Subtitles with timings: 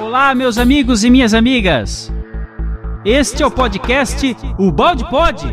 [0.00, 2.10] Olá, meus amigos e minhas amigas.
[3.04, 5.44] Este é o podcast O Balde Pod.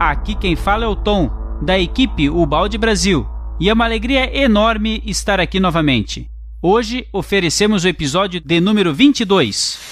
[0.00, 1.30] Aqui quem fala é o Tom,
[1.60, 3.26] da equipe O Balde Brasil,
[3.60, 6.26] e é uma alegria enorme estar aqui novamente.
[6.62, 9.87] Hoje oferecemos o episódio de número 22.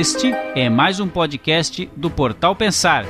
[0.00, 3.04] Este é mais um podcast do Portal Pensar.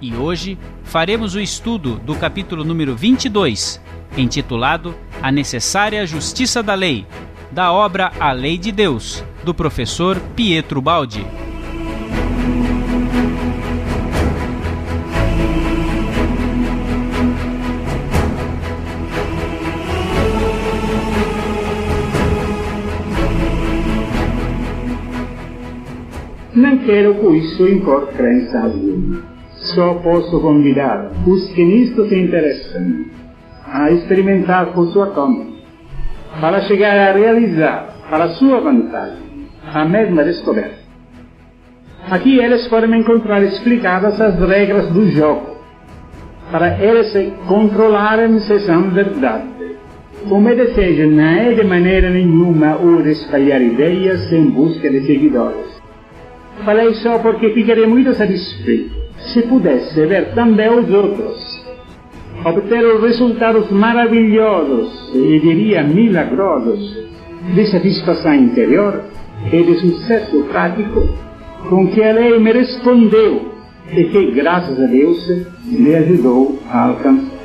[0.00, 3.78] E hoje faremos o estudo do capítulo número 22,
[4.16, 7.06] intitulado A Necessária Justiça da Lei,
[7.52, 11.26] da obra A Lei de Deus, do professor Pietro Baldi.
[26.88, 29.22] Quero com isso impor crença alguma.
[29.74, 33.04] Só posso convidar os que nisto se interessam
[33.66, 35.44] a experimentar por sua conta,
[36.40, 40.78] para chegar a realizar, para sua vantagem, a mesma descoberta.
[42.10, 45.58] Aqui eles podem encontrar explicadas as regras do jogo,
[46.50, 49.46] para eles se controlarem se são verdade.
[50.30, 55.04] O meu desejo não é de maneira nenhuma o de espalhar ideias em busca de
[55.04, 55.77] seguidores
[56.64, 61.64] Falei só porque ficaria muito satisfeito se pudesse ver também os outros,
[62.44, 67.08] obter os resultados maravilhosos, e diria milagrosos,
[67.54, 69.04] de satisfação interior
[69.52, 71.08] e de sucesso prático
[71.68, 73.52] com que a lei me respondeu
[73.90, 77.37] e que, graças a Deus, me ajudou a alcançar.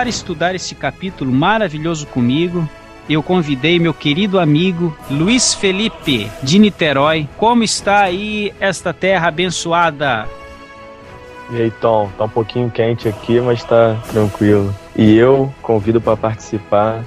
[0.00, 2.66] Para estudar esse capítulo maravilhoso comigo,
[3.06, 7.28] eu convidei meu querido amigo Luiz Felipe de Niterói.
[7.36, 10.26] Como está aí esta terra abençoada?
[11.50, 14.74] E aí, Tom, tá um pouquinho quente aqui, mas tá tranquilo.
[14.96, 17.04] E eu convido para participar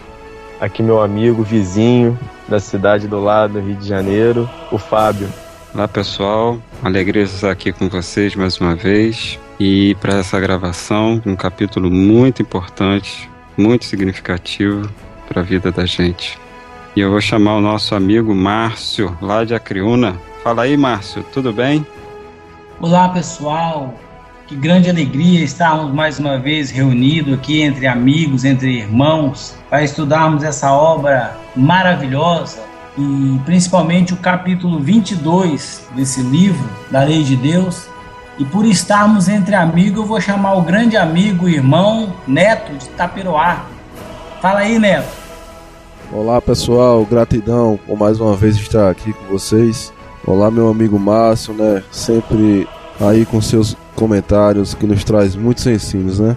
[0.62, 2.16] aqui meu amigo vizinho
[2.48, 5.28] da cidade do lado, Rio de Janeiro, o Fábio.
[5.74, 6.60] Olá, pessoal.
[6.84, 12.42] Alegria estar aqui com vocês mais uma vez e para essa gravação, um capítulo muito
[12.42, 14.92] importante, muito significativo
[15.26, 16.38] para a vida da gente.
[16.94, 20.18] E eu vou chamar o nosso amigo Márcio, lá de Acriúna.
[20.44, 21.88] Fala aí, Márcio, tudo bem?
[22.82, 23.98] Olá, pessoal.
[24.48, 30.44] Que grande alegria estarmos mais uma vez reunidos aqui entre amigos, entre irmãos, para estudarmos
[30.44, 32.62] essa obra maravilhosa
[32.98, 37.93] e principalmente o capítulo 22 desse livro, da Lei de Deus,
[38.38, 43.66] e por estarmos entre amigos, eu vou chamar o grande amigo, irmão Neto de Tapiroá.
[44.42, 45.08] Fala aí, Neto.
[46.12, 47.06] Olá, pessoal.
[47.06, 49.94] Gratidão por mais uma vez estar aqui com vocês.
[50.26, 51.84] Olá, meu amigo Márcio, né?
[51.92, 52.68] Sempre
[53.00, 56.36] aí com seus comentários que nos traz muitos ensinos, né?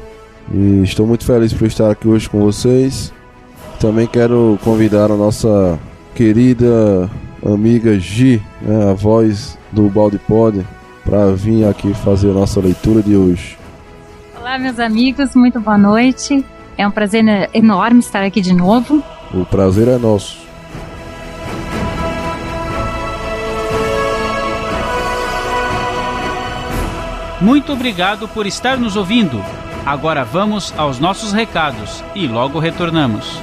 [0.53, 3.13] E estou muito feliz por estar aqui hoje com vocês.
[3.81, 5.79] Também quero convidar a nossa
[6.15, 7.11] querida
[7.45, 8.91] amiga Gi, né?
[8.91, 10.65] a voz do Balde Pod,
[11.07, 13.57] para vir aqui fazer a nossa leitura de hoje.
[14.39, 16.45] Olá, meus amigos, muito boa noite.
[16.77, 17.25] É um prazer
[17.55, 19.03] enorme estar aqui de novo.
[19.33, 20.45] O prazer é nosso.
[27.41, 29.41] Muito obrigado por estar nos ouvindo.
[29.85, 33.41] Agora vamos aos nossos recados e logo retornamos.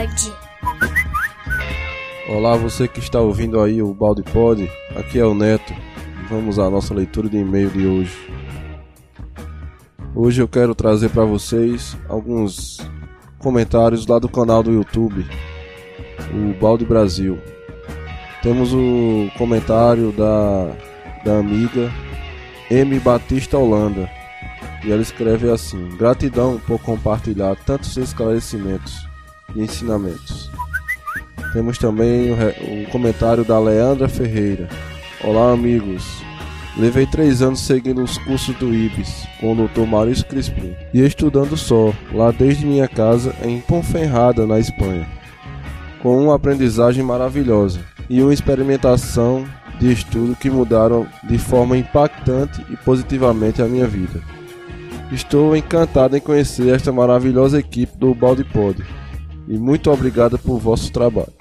[0.00, 0.32] Pode.
[2.28, 5.74] Olá, você que está ouvindo aí o Balde Pod, aqui é o Neto.
[6.28, 8.32] Vamos à nossa leitura de e-mail de hoje.
[10.14, 12.78] Hoje eu quero trazer para vocês alguns
[13.38, 15.26] comentários lá do canal do YouTube,
[16.32, 17.38] o Balde Brasil.
[18.42, 20.72] Temos o comentário da,
[21.24, 21.92] da amiga
[22.70, 22.98] M.
[23.00, 24.08] Batista Holanda.
[24.82, 29.09] E ela escreve assim: Gratidão por compartilhar tantos esclarecimentos
[29.54, 30.50] e ensinamentos.
[31.52, 34.68] Temos também o comentário da Leandra Ferreira.
[35.22, 36.04] Olá, amigos.
[36.76, 39.80] Levei três anos seguindo os cursos do IBS com o Dr.
[39.80, 45.06] Maurício Crispim e estudando só, lá desde minha casa em Ponferrada, na Espanha,
[46.00, 49.44] com uma aprendizagem maravilhosa e uma experimentação
[49.80, 54.22] de estudo que mudaram de forma impactante e positivamente a minha vida.
[55.10, 58.80] Estou encantado em conhecer esta maravilhosa equipe do Balde Pod
[59.50, 61.32] e muito obrigado por vosso trabalho.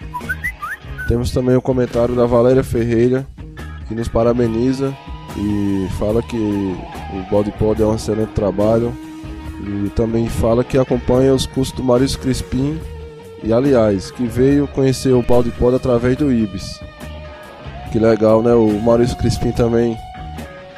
[1.07, 3.25] Temos também o um comentário da Valéria Ferreira
[3.87, 4.91] que nos parabeniza
[5.37, 8.91] e fala que o Balde Pod é um excelente trabalho
[9.61, 12.79] e também fala que acompanha os cursos do Maurício Crispim
[13.43, 16.81] e aliás, que veio conhecer o Balde Pod através do Ibis.
[17.91, 18.53] Que legal, né?
[18.53, 19.95] O Maurício Crispim também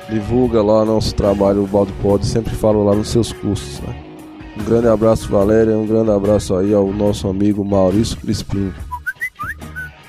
[0.10, 4.10] divulga lá nosso trabalho, o Balde Pod, sempre fala lá nos seus cursos, né?
[4.61, 8.71] Um grande abraço, Valéria, um grande abraço aí ao nosso amigo Maurício Crispim.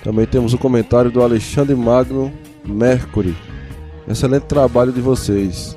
[0.04, 2.30] Também temos o comentário do Alexandre Magno
[2.62, 3.34] Mercury.
[4.06, 5.76] Excelente trabalho de vocês.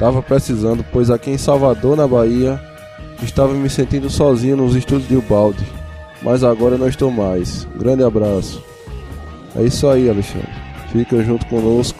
[0.00, 2.60] Tava precisando, pois aqui em Salvador, na Bahia,
[3.22, 5.64] estava me sentindo sozinho nos estudos de Ubaldi.
[6.20, 7.68] Mas agora não estou mais.
[7.76, 8.60] Um grande abraço.
[9.54, 10.50] É isso aí, Alexandre.
[10.90, 11.98] Fica junto conosco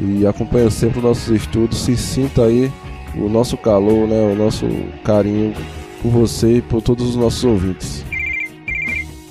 [0.00, 1.78] e acompanha sempre os nossos estudos.
[1.78, 2.72] Se sinta aí
[3.14, 4.66] o nosso calor, né, o nosso
[5.04, 5.54] carinho
[6.00, 8.04] por você e por todos os nossos ouvintes.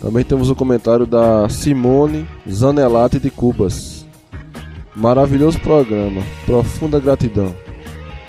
[0.01, 4.05] Também temos o comentário da Simone Zanelati de Cubas.
[4.95, 7.53] Maravilhoso programa, profunda gratidão.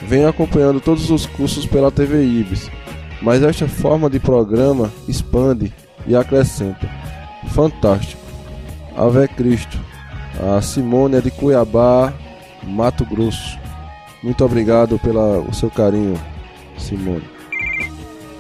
[0.03, 2.71] Venho acompanhando todos os cursos pela TV Ibis,
[3.23, 5.73] mas esta forma de programa expande
[6.07, 6.91] e acrescenta.
[7.49, 8.21] Fantástico.
[8.97, 9.79] Ave Cristo.
[10.41, 12.13] A Simone é de Cuiabá,
[12.63, 13.62] Mato Grosso.
[14.23, 16.19] Muito obrigado pelo seu carinho,
[16.79, 17.25] Simone.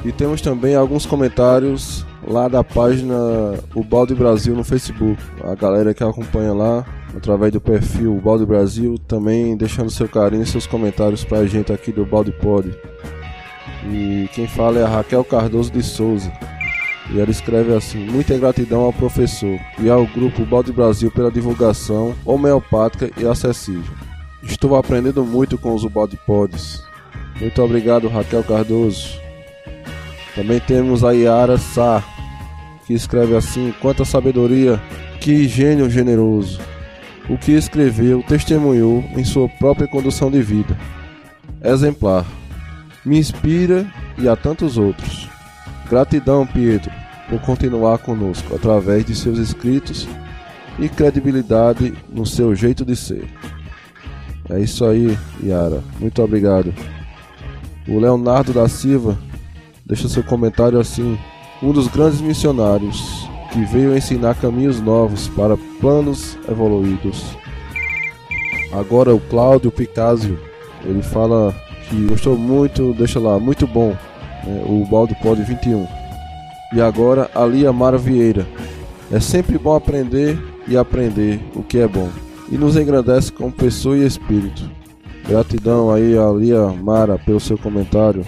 [0.05, 3.14] E temos também alguns comentários lá da página
[3.75, 5.20] O Balde Brasil no Facebook.
[5.44, 6.84] A galera que acompanha lá
[7.17, 11.73] através do perfil O Balde Brasil também deixando seu carinho e seus comentários pra gente
[11.73, 12.73] aqui do Balde Pod.
[13.90, 16.32] E quem fala é a Raquel Cardoso de Souza.
[17.12, 22.14] E ela escreve assim: Muita gratidão ao professor e ao grupo Balde Brasil pela divulgação
[22.25, 24.12] homeopática e acessível.
[24.43, 26.83] Estou aprendendo muito com os Balde Pods.
[27.41, 29.21] Muito obrigado, Raquel Cardoso.
[30.35, 32.03] Também temos a Yara Sá,
[32.87, 34.81] que escreve assim: Quanta sabedoria,
[35.21, 36.61] que gênio generoso.
[37.29, 40.77] O que escreveu, testemunhou em sua própria condução de vida.
[41.62, 42.27] Exemplar.
[43.05, 43.87] Me inspira
[44.19, 45.29] e a tantos outros.
[45.88, 46.91] Gratidão, Pietro,
[47.29, 50.09] por continuar conosco através de seus escritos
[50.79, 53.28] e credibilidade no seu jeito de ser.
[54.52, 55.82] É isso aí, Yara.
[55.99, 56.75] Muito obrigado.
[57.88, 59.18] O Leonardo da Silva
[59.87, 61.18] deixa seu comentário assim:
[61.62, 67.25] um dos grandes missionários que veio ensinar caminhos novos para planos evoluídos.
[68.73, 70.38] Agora o Cláudio Picasio,
[70.85, 71.54] ele fala
[71.88, 73.97] que gostou muito, deixa lá, muito bom
[74.44, 75.87] né, o Baldo Pod 21.
[76.75, 78.47] E agora a Lia Mara Vieira.
[79.11, 82.09] É sempre bom aprender e aprender o que é bom.
[82.52, 84.71] E nos engrandece como pessoa e espírito.
[85.26, 88.26] Gratidão aí a Lia Mara pelo seu comentário.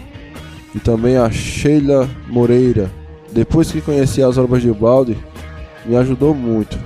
[0.75, 2.91] E também a Sheila Moreira.
[3.33, 5.15] Depois que conheci as obras de Balde,
[5.85, 6.79] me ajudou muito.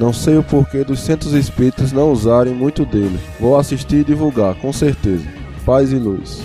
[0.00, 3.20] Não sei o porquê dos centros espíritas não usarem muito dele.
[3.38, 5.24] Vou assistir e divulgar, com certeza.
[5.64, 6.42] Paz e luz.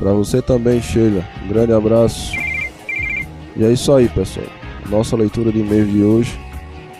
[0.00, 1.24] Para você também, Sheila.
[1.44, 2.32] Um grande abraço.
[3.56, 4.46] E é isso aí, pessoal.
[4.90, 6.43] Nossa leitura de e-mail de hoje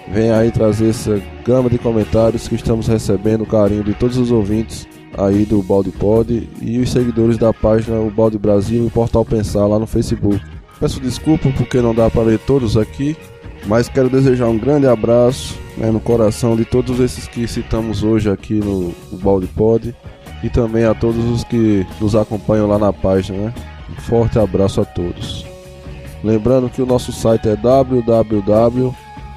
[0.08, 4.30] vem aí trazer essa gama de comentários que estamos recebendo o carinho de todos os
[4.30, 9.24] ouvintes aí do Balde Pod e os seguidores da página O Balde Brasil e Portal
[9.24, 10.40] Pensar lá no Facebook.
[10.80, 13.16] Peço desculpa porque não dá para ler todos aqui,
[13.66, 18.28] mas quero desejar um grande abraço né, no coração de todos esses que citamos hoje
[18.28, 19.94] aqui no, no Balde Pod
[20.42, 23.38] e também a todos os que nos acompanham lá na página.
[23.38, 23.54] Né?
[23.90, 25.46] Um forte abraço a todos.
[26.22, 27.56] Lembrando que o nosso site é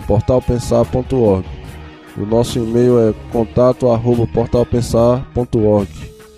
[0.08, 1.46] www.portalpensar.org.
[2.18, 5.90] O nosso e-mail é contato@portalpensar.org.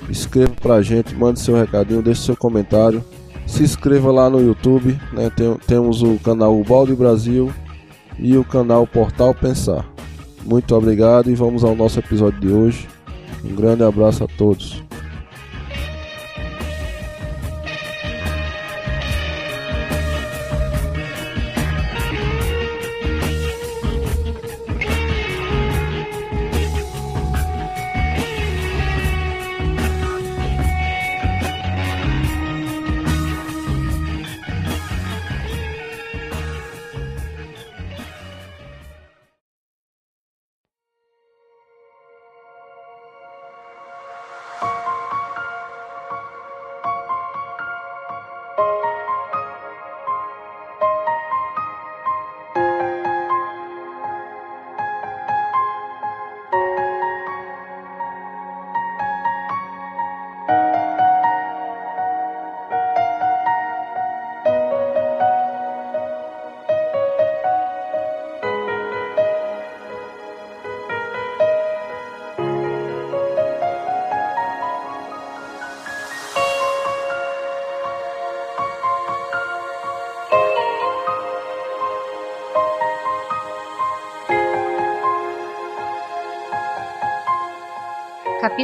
[0.10, 3.02] Escreva pra gente, mande seu recadinho, deixe seu comentário.
[3.46, 5.32] se inscreva lá no YouTube, né?
[5.36, 7.52] Tem, temos o canal Balde Brasil
[8.20, 9.84] e o canal Portal Pensar.
[10.46, 12.88] Muito obrigado e vamos ao nosso episódio de hoje.
[13.44, 14.84] Um grande abraço a todos.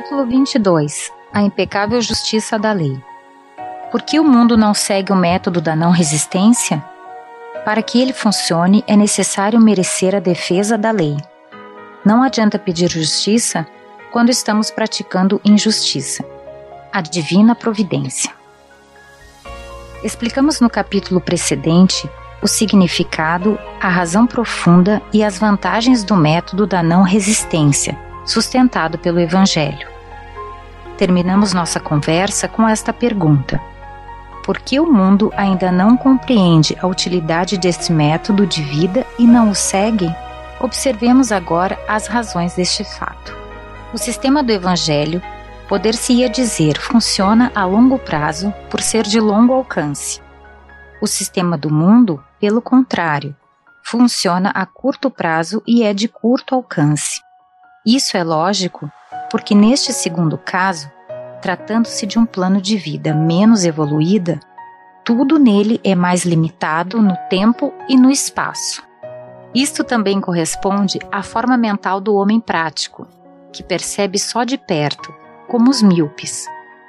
[0.05, 2.95] Capítulo 22 A impecável justiça da lei.
[3.89, 6.85] Por que o mundo não segue o método da não resistência?
[7.65, 11.17] Para que ele funcione, é necessário merecer a defesa da lei.
[12.05, 13.65] Não adianta pedir justiça
[14.11, 16.23] quando estamos praticando injustiça.
[16.93, 18.31] A divina providência.
[20.03, 22.07] Explicamos no capítulo precedente
[22.43, 29.19] o significado, a razão profunda e as vantagens do método da não resistência sustentado pelo
[29.19, 29.94] Evangelho.
[30.97, 33.61] Terminamos nossa conversa com esta pergunta:
[34.45, 39.49] Por que o mundo ainda não compreende a utilidade deste método de vida e não
[39.49, 40.13] o segue?
[40.59, 43.35] Observemos agora as razões deste fato.
[43.93, 45.21] O sistema do Evangelho,
[45.67, 50.21] poder-se-ia dizer, funciona a longo prazo por ser de longo alcance.
[51.01, 53.35] O sistema do mundo, pelo contrário,
[53.83, 57.21] funciona a curto prazo e é de curto alcance.
[57.85, 58.89] Isso é lógico
[59.35, 60.89] porque, neste segundo caso,
[61.41, 64.39] tratando-se de um plano de vida menos evoluída,
[65.03, 68.81] tudo nele é mais limitado no tempo e no espaço.
[69.53, 73.09] Isto também corresponde à forma mental do homem prático,
[73.51, 75.13] que percebe só de perto,
[75.49, 76.47] como os míopes,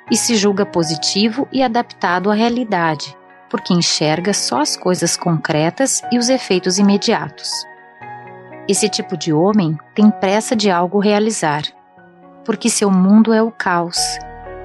[0.08, 3.18] e se julga positivo e adaptado à realidade,
[3.50, 7.50] porque enxerga só as coisas concretas e os efeitos imediatos.
[8.68, 11.64] Esse tipo de homem tem pressa de algo realizar,
[12.46, 13.98] porque seu mundo é o caos,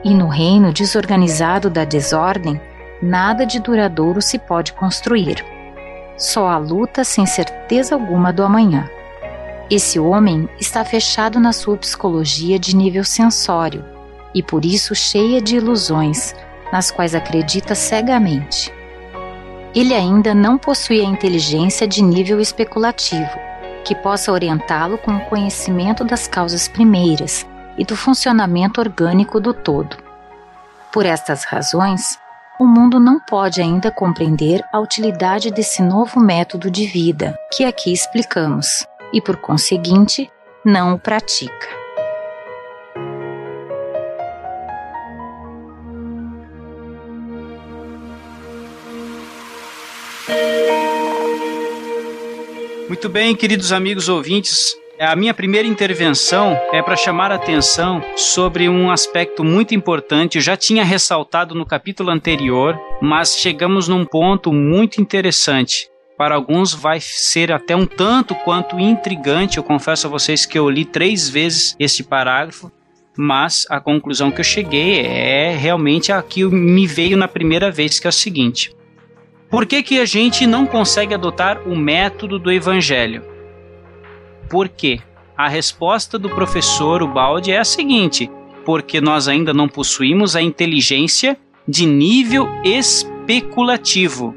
[0.04, 2.62] e no reino desorganizado da desordem,
[3.02, 5.44] nada de duradouro se pode construir.
[6.16, 8.88] Só a luta sem certeza alguma do amanhã.
[9.70, 13.84] Esse homem está fechado na sua psicologia de nível sensório
[14.34, 16.36] e por isso cheia de ilusões,
[16.72, 18.72] nas quais acredita cegamente.
[19.74, 23.40] Ele ainda não possui a inteligência de nível especulativo
[23.84, 27.50] que possa orientá-lo com o conhecimento das causas primeiras
[27.82, 29.98] e do funcionamento orgânico do todo.
[30.94, 32.16] Por estas razões,
[32.60, 37.92] o mundo não pode ainda compreender a utilidade desse novo método de vida que aqui
[37.92, 40.30] explicamos e, por conseguinte,
[40.64, 41.82] não o pratica.
[52.88, 58.70] Muito bem, queridos amigos ouvintes, a minha primeira intervenção é para chamar a atenção sobre
[58.70, 60.36] um aspecto muito importante.
[60.38, 65.90] Eu já tinha ressaltado no capítulo anterior, mas chegamos num ponto muito interessante.
[66.16, 69.58] Para alguns vai ser até um tanto quanto intrigante.
[69.58, 72.72] Eu confesso a vocês que eu li três vezes este parágrafo,
[73.18, 77.98] mas a conclusão que eu cheguei é realmente a que me veio na primeira vez,
[77.98, 78.72] que é o seguinte:
[79.50, 83.31] por que, que a gente não consegue adotar o método do evangelho?
[84.52, 85.00] Por quê?
[85.38, 88.30] A resposta do professor Ubaldi é a seguinte:
[88.66, 94.36] porque nós ainda não possuímos a inteligência de nível especulativo.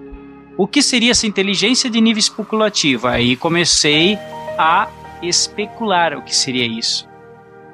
[0.56, 3.08] O que seria essa inteligência de nível especulativo?
[3.08, 4.16] Aí comecei
[4.56, 4.88] a
[5.20, 7.08] especular o que seria isso.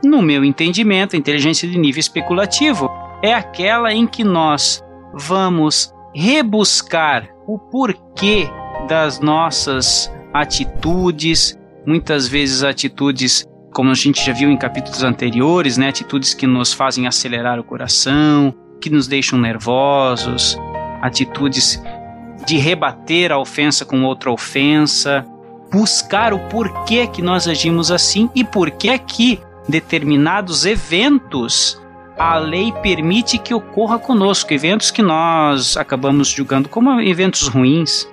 [0.03, 2.91] No meu entendimento, a inteligência de nível especulativo
[3.23, 4.83] é aquela em que nós
[5.13, 8.49] vamos rebuscar o porquê
[8.89, 15.89] das nossas atitudes, muitas vezes atitudes como a gente já viu em capítulos anteriores, né,
[15.89, 20.59] atitudes que nos fazem acelerar o coração, que nos deixam nervosos,
[21.01, 21.81] atitudes
[22.47, 25.25] de rebater a ofensa com outra ofensa,
[25.71, 31.81] buscar o porquê que nós agimos assim e porquê que determinados eventos
[32.19, 38.07] a lei permite que ocorra conosco, eventos que nós acabamos julgando como eventos ruins.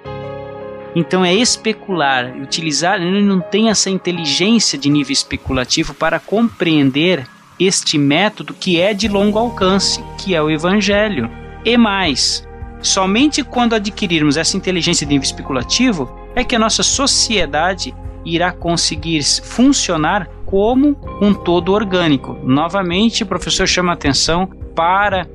[0.97, 7.27] Então é especular, utilizar, ele não tem essa inteligência de nível especulativo para compreender
[7.59, 11.29] este método que é de longo alcance, que é o evangelho.
[11.63, 12.43] E mais,
[12.81, 17.93] somente quando adquirirmos essa inteligência de nível especulativo é que a nossa sociedade
[18.25, 22.35] irá conseguir funcionar como um todo orgânico.
[22.43, 25.27] Novamente, o professor chama atenção para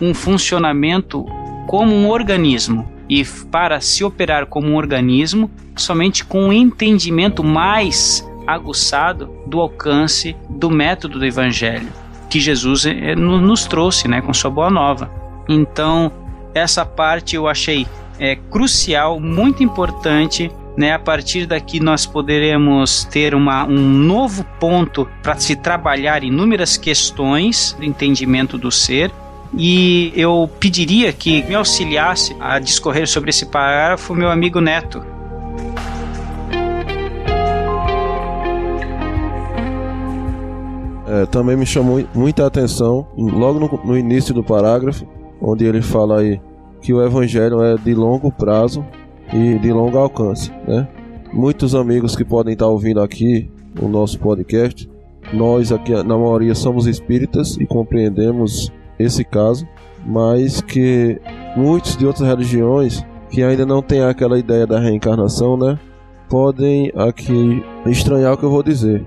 [0.00, 1.26] um funcionamento
[1.66, 8.26] como um organismo e para se operar como um organismo somente com um entendimento mais
[8.46, 11.88] aguçado do alcance do método do evangelho
[12.30, 15.10] que Jesus eh, nos trouxe, né, com sua boa nova.
[15.48, 16.12] Então,
[16.54, 17.88] essa parte eu achei
[18.20, 20.92] é, crucial, muito importante né?
[20.92, 27.76] A partir daqui nós poderemos ter uma, um novo ponto para se trabalhar inúmeras questões
[27.78, 29.10] do entendimento do ser.
[29.56, 35.02] E eu pediria que me auxiliasse a discorrer sobre esse parágrafo meu amigo Neto.
[41.06, 45.04] É, também me chamou muita atenção, logo no, no início do parágrafo,
[45.42, 46.40] onde ele fala aí
[46.80, 48.84] que o evangelho é de longo prazo
[49.32, 50.88] e de longo alcance, né?
[51.32, 54.88] Muitos amigos que podem estar ouvindo aqui o nosso podcast,
[55.32, 59.66] nós aqui na maioria somos espíritas e compreendemos esse caso,
[60.04, 61.20] mas que
[61.56, 65.78] muitos de outras religiões que ainda não têm aquela ideia da reencarnação, né?
[66.28, 69.04] Podem aqui estranhar o que eu vou dizer.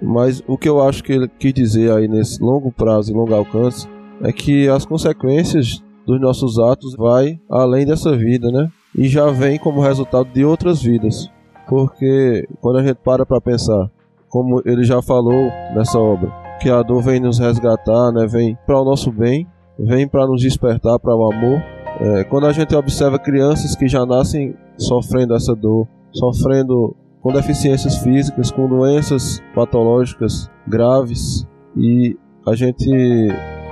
[0.00, 3.34] Mas o que eu acho que ele quis dizer aí nesse longo prazo e longo
[3.34, 3.88] alcance
[4.22, 8.70] é que as consequências dos nossos atos vai além dessa vida, né?
[8.96, 11.30] e já vem como resultado de outras vidas.
[11.68, 13.90] Porque quando a gente para para pensar,
[14.28, 16.30] como ele já falou nessa obra,
[16.62, 20.40] que a dor vem nos resgatar, né, vem para o nosso bem, vem para nos
[20.40, 21.60] despertar para o amor.
[22.00, 27.98] É, quando a gente observa crianças que já nascem sofrendo essa dor, sofrendo com deficiências
[27.98, 31.46] físicas, com doenças patológicas graves,
[31.76, 32.88] e a gente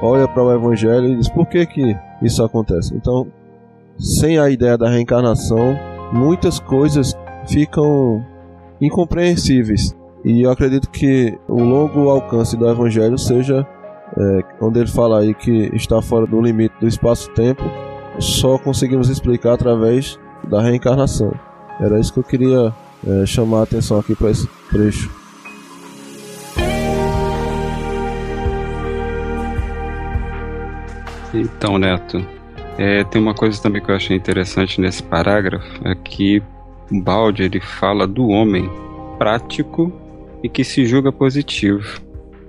[0.03, 2.95] olha para o Evangelho e diz: por que, que isso acontece?
[2.95, 3.27] Então,
[3.99, 5.77] sem a ideia da reencarnação,
[6.13, 8.25] muitas coisas ficam
[8.81, 9.95] incompreensíveis.
[10.25, 13.67] E eu acredito que o longo alcance do Evangelho seja
[14.17, 17.63] é, onde ele fala aí que está fora do limite do espaço-tempo,
[18.19, 21.33] só conseguimos explicar através da reencarnação.
[21.81, 22.75] Era isso que eu queria
[23.07, 25.11] é, chamar a atenção aqui para esse trecho.
[31.33, 32.27] Então, Neto,
[32.77, 36.43] é, tem uma coisa também que eu achei interessante nesse parágrafo, é que
[36.91, 38.69] Balde ele fala do homem
[39.17, 39.93] prático
[40.43, 42.01] e que se julga positivo.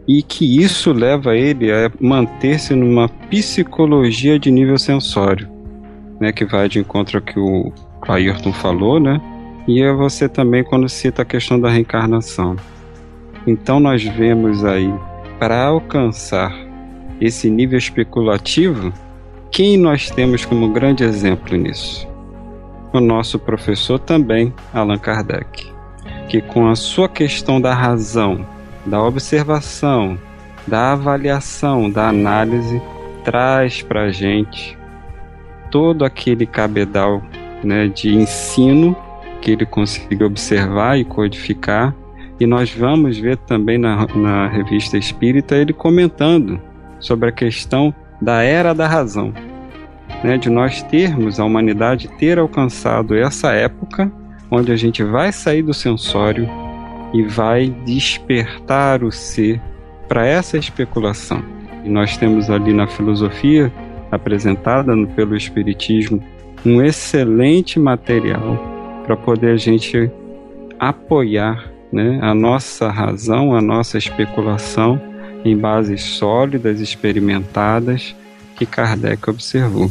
[0.08, 5.48] E que isso leva ele a manter-se numa psicologia de nível sensório,
[6.20, 7.72] né, que vai de encontro ao que o
[8.08, 9.22] Ayrton falou, né?
[9.68, 12.56] E é você também quando cita a questão da reencarnação.
[13.46, 14.92] Então nós vemos aí,
[15.40, 16.54] para alcançar
[17.20, 18.92] esse nível especulativo,
[19.52, 22.08] quem nós temos como grande exemplo nisso?
[22.92, 25.72] O nosso professor também, Allan Kardec,
[26.28, 28.46] que com a sua questão da razão,
[28.86, 30.18] da observação,
[30.68, 32.82] da avaliação, da análise,
[33.24, 34.78] traz para a gente
[35.70, 37.22] todo aquele cabedal
[37.64, 38.96] né, de ensino
[39.42, 41.96] que ele conseguiu observar e codificar.
[42.40, 46.60] E nós vamos ver também na, na revista Espírita ele comentando
[47.00, 49.34] sobre a questão da era da razão,
[50.24, 54.12] né, de nós termos a humanidade ter alcançado essa época
[54.52, 56.48] onde a gente vai sair do sensório
[57.14, 59.62] e vai despertar o ser
[60.08, 61.42] para essa especulação.
[61.86, 63.72] E nós temos ali na filosofia
[64.12, 66.22] apresentada pelo Espiritismo
[66.66, 68.60] um excelente material
[69.06, 70.12] para poder a gente
[70.78, 75.02] apoiar né, a nossa razão, a nossa especulação
[75.44, 78.16] em bases sólidas, experimentadas,
[78.56, 79.90] que Kardec observou.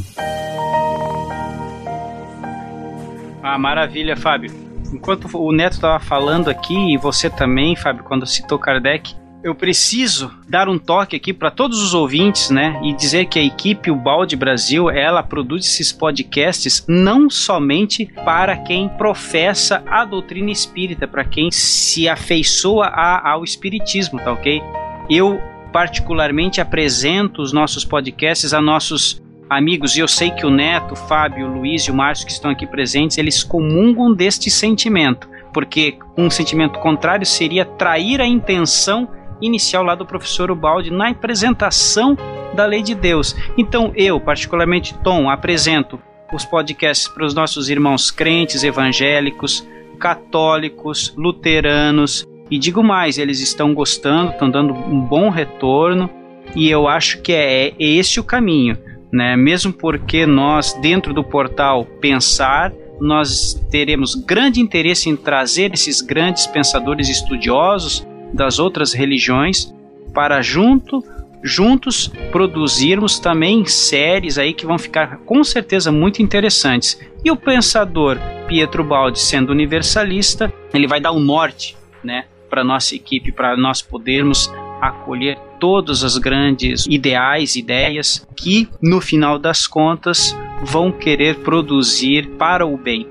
[3.43, 4.53] Ah, maravilha, Fábio.
[4.93, 10.31] Enquanto o Neto estava falando aqui, e você também, Fábio, quando citou Kardec, eu preciso
[10.49, 12.79] dar um toque aqui para todos os ouvintes, né?
[12.83, 18.57] E dizer que a equipe O Balde Brasil, ela produz esses podcasts não somente para
[18.57, 24.63] quem professa a doutrina espírita, para quem se afeiçoa a, ao espiritismo, tá ok?
[25.09, 25.41] Eu
[25.73, 30.97] particularmente apresento os nossos podcasts a nossos amigos, e eu sei que o Neto, o
[30.97, 35.99] Fábio, o Luiz e o Márcio que estão aqui presentes, eles comungam deste sentimento, porque
[36.17, 39.09] um sentimento contrário seria trair a intenção
[39.43, 42.17] inicial lá do professor Ubaldi na apresentação
[42.55, 43.35] da lei de Deus.
[43.59, 45.99] Então eu, particularmente Tom, apresento
[46.33, 49.67] os podcasts para os nossos irmãos crentes, evangélicos,
[49.99, 56.09] católicos, luteranos e digo mais, eles estão gostando, estão dando um bom retorno
[56.55, 58.79] e eu acho que é, é esse o caminho
[59.13, 59.37] né?
[59.37, 66.47] Mesmo porque nós dentro do portal Pensar nós teremos grande interesse em trazer esses grandes
[66.47, 69.75] pensadores estudiosos das outras religiões
[70.13, 71.03] para junto
[71.43, 77.01] juntos produzirmos também séries aí que vão ficar com certeza muito interessantes.
[77.25, 82.63] E o pensador Pietro Baldi, sendo universalista, ele vai dar o um norte, né, para
[82.63, 89.67] nossa equipe, para nós podermos acolher todos os grandes ideais, ideias que, no final das
[89.67, 93.07] contas, vão querer produzir para o bem.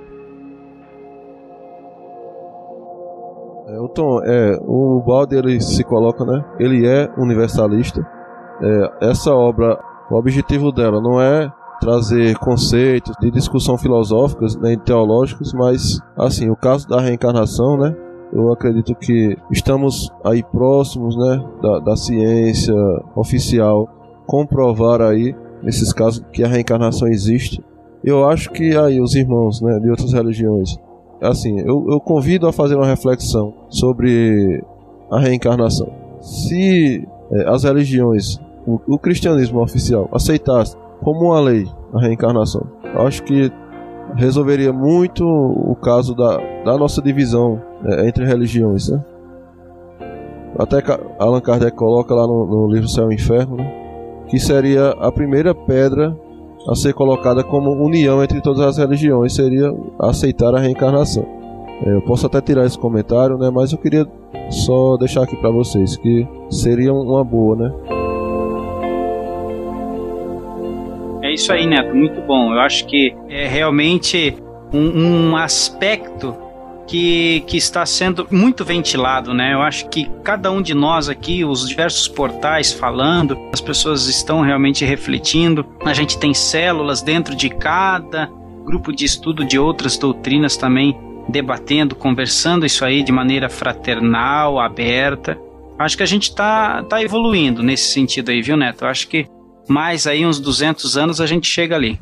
[3.68, 6.44] É, o é, o Balde ele se coloca, né?
[6.60, 8.02] Ele é universalista.
[8.62, 9.80] É, essa obra,
[10.10, 16.56] o objetivo dela não é trazer conceitos de discussão filosóficas nem teológicos, mas assim, o
[16.56, 17.96] caso da reencarnação, né?
[18.32, 22.76] Eu acredito que estamos aí próximos, né, da, da ciência
[23.16, 23.90] oficial
[24.26, 27.64] comprovar aí nesses casos que a reencarnação existe.
[28.04, 30.78] Eu acho que aí os irmãos, né, de outras religiões,
[31.22, 34.64] assim, eu, eu convido a fazer uma reflexão sobre
[35.12, 35.92] a reencarnação.
[36.22, 42.68] Se é, as religiões, o, o cristianismo oficial aceitasse como uma lei a reencarnação,
[43.06, 43.52] acho que
[44.16, 49.04] resolveria muito o caso da, da nossa divisão é, entre religiões, né?
[50.58, 50.84] Até
[51.18, 54.26] Allan Kardec coloca lá no, no livro Céu e Inferno, né?
[54.28, 56.16] que seria a primeira pedra
[56.68, 61.26] a ser colocada como união entre todas as religiões, seria aceitar a reencarnação.
[61.86, 63.50] É, eu posso até tirar esse comentário, né?
[63.50, 64.06] Mas eu queria
[64.50, 67.74] só deixar aqui para vocês que seria uma boa, né?
[71.40, 72.54] Isso aí, Neto, muito bom.
[72.54, 74.36] Eu acho que é realmente
[74.74, 76.36] um, um aspecto
[76.86, 79.54] que, que está sendo muito ventilado, né?
[79.54, 84.42] Eu acho que cada um de nós aqui, os diversos portais falando, as pessoas estão
[84.42, 85.66] realmente refletindo.
[85.86, 88.30] A gente tem células dentro de cada
[88.66, 90.98] grupo de estudo de outras doutrinas também
[91.28, 95.40] debatendo, conversando isso aí de maneira fraternal, aberta.
[95.78, 98.86] Acho que a gente está tá evoluindo nesse sentido aí, viu, Neto?
[98.86, 99.28] Acho que
[99.70, 102.02] mais aí uns 200 anos a gente chega ali.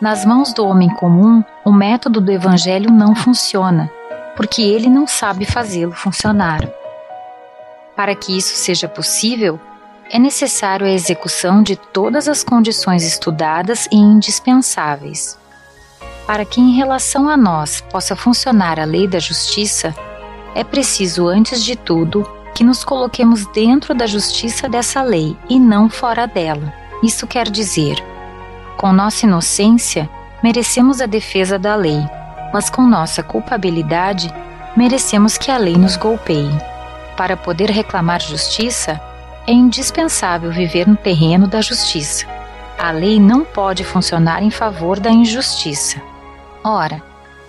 [0.00, 3.90] Nas mãos do homem comum, o método do Evangelho não funciona,
[4.36, 6.60] porque ele não sabe fazê-lo funcionar.
[7.94, 9.58] Para que isso seja possível,
[10.10, 15.38] é necessário a execução de todas as condições estudadas e indispensáveis.
[16.26, 19.94] Para que, em relação a nós, possa funcionar a lei da justiça,
[20.54, 25.90] é preciso, antes de tudo, que nos coloquemos dentro da justiça dessa lei e não
[25.90, 26.72] fora dela.
[27.02, 28.02] Isso quer dizer,
[28.76, 30.08] com nossa inocência,
[30.42, 32.00] merecemos a defesa da lei,
[32.52, 34.32] mas com nossa culpabilidade,
[34.76, 36.50] merecemos que a lei nos golpeie.
[37.16, 39.00] Para poder reclamar justiça,
[39.46, 42.26] é indispensável viver no terreno da justiça.
[42.78, 46.00] A lei não pode funcionar em favor da injustiça.
[46.62, 47.02] Ora,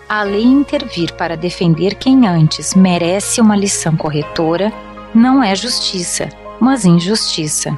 [0.07, 4.71] a lei intervir para defender quem antes merece uma lição corretora
[5.13, 6.29] não é justiça,
[6.59, 7.77] mas injustiça.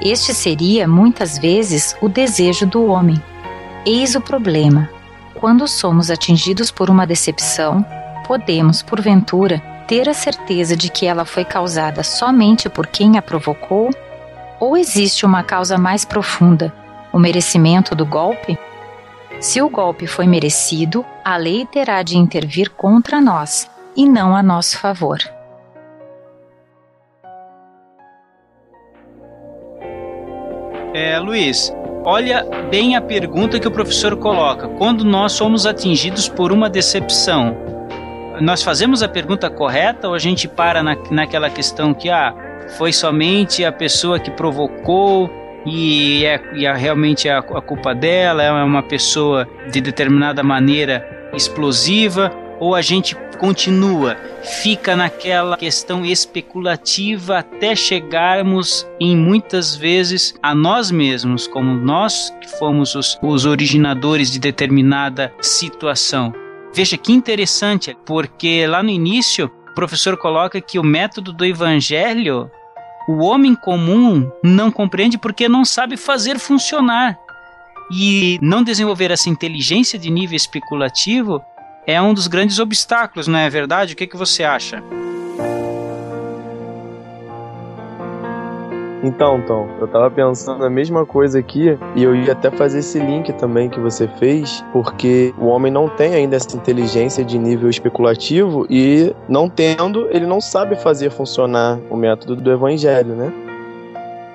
[0.00, 3.20] Este seria, muitas vezes, o desejo do homem.
[3.84, 4.88] Eis o problema.
[5.34, 7.84] Quando somos atingidos por uma decepção,
[8.26, 13.90] podemos, porventura, ter a certeza de que ela foi causada somente por quem a provocou?
[14.58, 16.72] Ou existe uma causa mais profunda,
[17.12, 18.58] o merecimento do golpe?
[19.38, 24.42] Se o golpe foi merecido, a lei terá de intervir contra nós e não a
[24.42, 25.18] nosso favor.
[30.94, 31.70] É, Luiz,
[32.04, 34.66] olha bem a pergunta que o professor coloca.
[34.66, 37.75] Quando nós somos atingidos por uma decepção,
[38.40, 42.34] nós fazemos a pergunta correta ou a gente para na, naquela questão que ah,
[42.76, 45.30] foi somente a pessoa que provocou
[45.64, 51.28] e é, e é realmente a, a culpa dela, é uma pessoa de determinada maneira
[51.34, 52.32] explosiva?
[52.58, 54.16] Ou a gente continua,
[54.62, 62.48] fica naquela questão especulativa até chegarmos em muitas vezes a nós mesmos, como nós que
[62.58, 66.45] fomos os, os originadores de determinada situação.
[66.76, 72.50] Veja que interessante, porque lá no início o professor coloca que o método do evangelho
[73.08, 77.18] o homem comum não compreende porque não sabe fazer funcionar.
[77.90, 81.40] E não desenvolver essa inteligência de nível especulativo
[81.86, 83.94] é um dos grandes obstáculos, não é verdade?
[83.94, 84.82] O que, que você acha?
[89.06, 92.98] Então, Tom, eu tava pensando a mesma coisa aqui e eu ia até fazer esse
[92.98, 97.70] link também que você fez, porque o homem não tem ainda essa inteligência de nível
[97.70, 103.32] especulativo e não tendo, ele não sabe fazer funcionar o método do evangelho, né?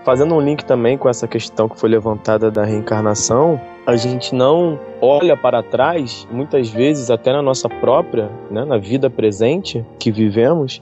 [0.05, 4.79] Fazendo um link também com essa questão que foi levantada da reencarnação, a gente não
[5.01, 10.81] olha para trás, muitas vezes até na nossa própria, né, na vida presente que vivemos,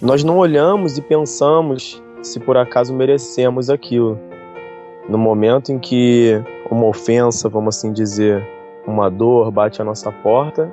[0.00, 4.18] nós não olhamos e pensamos se por acaso merecemos aquilo.
[5.08, 8.46] No momento em que uma ofensa, vamos assim dizer,
[8.86, 10.72] uma dor bate à nossa porta,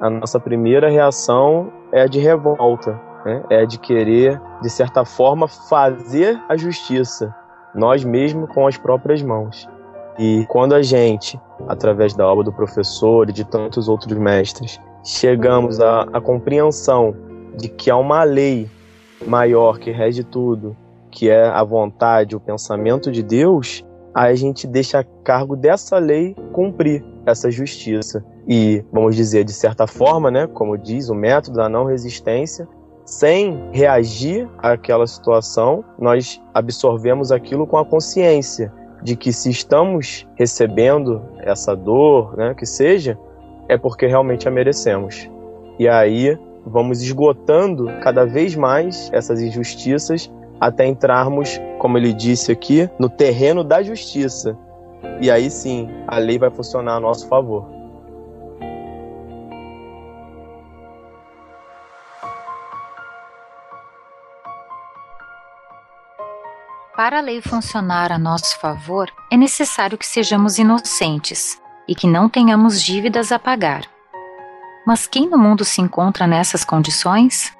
[0.00, 3.42] a nossa primeira reação é a de revolta, né?
[3.50, 7.34] é a de querer, de certa forma, fazer a justiça,
[7.74, 9.68] nós mesmos com as próprias mãos.
[10.18, 15.80] E quando a gente, através da obra do professor e de tantos outros mestres, chegamos
[15.80, 17.14] à, à compreensão
[17.56, 18.68] de que há uma lei
[19.26, 20.76] maior que rege tudo,
[21.12, 25.98] que é a vontade, o pensamento de Deus, aí a gente deixa a cargo dessa
[25.98, 28.24] lei cumprir essa justiça.
[28.48, 32.66] E, vamos dizer, de certa forma, né, como diz o método da não resistência,
[33.04, 38.72] sem reagir àquela situação, nós absorvemos aquilo com a consciência
[39.02, 43.18] de que se estamos recebendo essa dor, né, que seja,
[43.68, 45.28] é porque realmente a merecemos.
[45.78, 52.88] E aí vamos esgotando cada vez mais essas injustiças até entrarmos, como ele disse aqui,
[52.96, 54.56] no terreno da justiça.
[55.20, 57.68] E aí sim, a lei vai funcionar a nosso favor.
[66.94, 72.28] Para a lei funcionar a nosso favor, é necessário que sejamos inocentes e que não
[72.28, 73.82] tenhamos dívidas a pagar.
[74.86, 77.52] Mas quem no mundo se encontra nessas condições?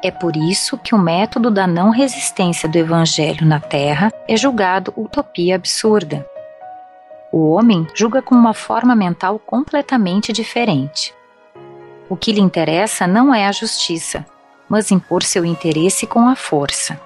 [0.00, 4.92] É por isso que o método da não resistência do Evangelho na Terra é julgado
[4.96, 6.24] utopia absurda.
[7.32, 11.12] O homem julga com uma forma mental completamente diferente.
[12.08, 14.24] O que lhe interessa não é a justiça,
[14.68, 16.98] mas impor seu interesse com a força.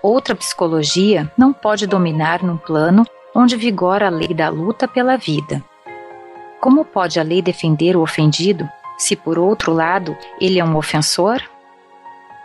[0.00, 5.62] Outra psicologia não pode dominar num plano onde vigora a lei da luta pela vida.
[6.60, 11.42] Como pode a lei defender o ofendido se, por outro lado, ele é um ofensor?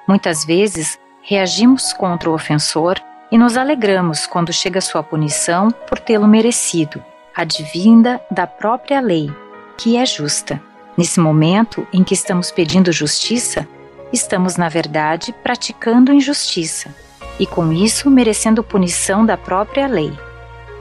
[0.07, 2.99] Muitas vezes reagimos contra o ofensor
[3.31, 7.03] e nos alegramos quando chega sua punição por tê-lo merecido,
[7.35, 9.31] advinda da própria lei,
[9.77, 10.61] que é justa.
[10.95, 13.67] Nesse momento em que estamos pedindo justiça,
[14.11, 16.93] estamos, na verdade, praticando injustiça
[17.39, 20.13] e, com isso, merecendo punição da própria lei.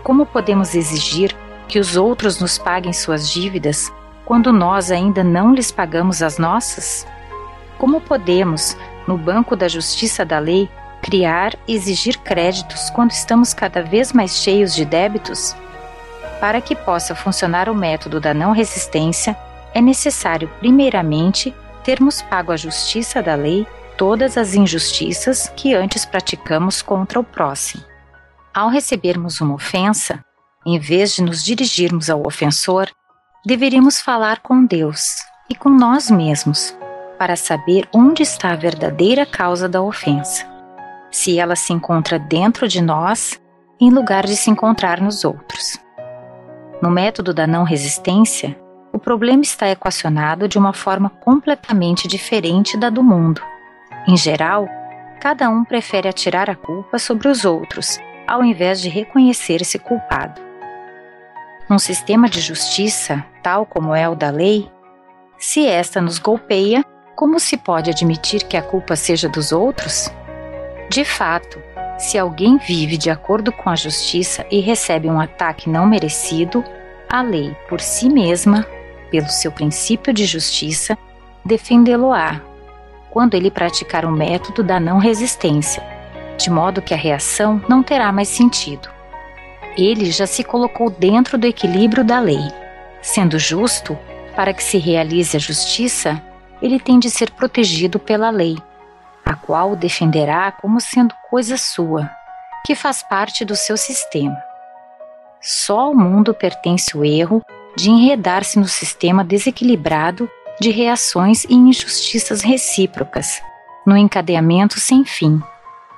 [0.03, 1.35] Como podemos exigir
[1.67, 3.91] que os outros nos paguem suas dívidas
[4.27, 7.07] quando nós ainda não lhes pagamos as nossas?
[7.79, 10.69] Como podemos, no banco da justiça da lei,
[11.03, 15.55] criar e exigir créditos quando estamos cada vez mais cheios de débitos?
[16.41, 19.37] Para que possa funcionar o método da não resistência,
[19.75, 26.83] é necessário, primeiramente, termos pago a justiça da lei todas as injustiças que antes praticamos
[26.83, 27.85] contra o próximo.
[28.55, 30.25] Ao recebermos uma ofensa,
[30.67, 32.89] em vez de nos dirigirmos ao ofensor,
[33.45, 35.17] deveríamos falar com Deus
[35.49, 36.75] e com nós mesmos
[37.23, 40.45] para saber onde está a verdadeira causa da ofensa.
[41.09, 43.41] Se ela se encontra dentro de nós,
[43.81, 45.79] em lugar de se encontrar nos outros.
[46.83, 48.59] No método da não resistência,
[48.93, 53.41] o problema está equacionado de uma forma completamente diferente da do mundo.
[54.09, 54.67] Em geral,
[55.21, 60.43] cada um prefere atirar a culpa sobre os outros, ao invés de reconhecer-se culpado.
[61.71, 64.69] Num sistema de justiça, tal como é o da lei,
[65.39, 70.11] se esta nos golpeia, como se pode admitir que a culpa seja dos outros?
[70.91, 71.63] De fato,
[71.99, 76.65] se alguém vive de acordo com a justiça e recebe um ataque não merecido,
[77.09, 78.67] a lei, por si mesma,
[79.11, 80.97] pelo seu princípio de justiça,
[81.45, 82.41] defendê-lo-á
[83.13, 85.83] quando ele praticar o método da não resistência,
[86.39, 88.89] de modo que a reação não terá mais sentido.
[89.77, 92.43] Ele já se colocou dentro do equilíbrio da lei.
[93.03, 93.99] Sendo justo,
[94.35, 96.23] Para que se realize a justiça,
[96.63, 98.57] ele tem de ser protegido pela lei,
[99.25, 102.09] a qual o defenderá como sendo coisa sua,
[102.65, 104.37] que faz parte do seu sistema.
[105.41, 107.43] Só ao mundo pertence o erro
[107.77, 113.43] de enredar-se no sistema desequilibrado de reações e injustiças recíprocas,
[113.85, 115.43] no encadeamento sem fim,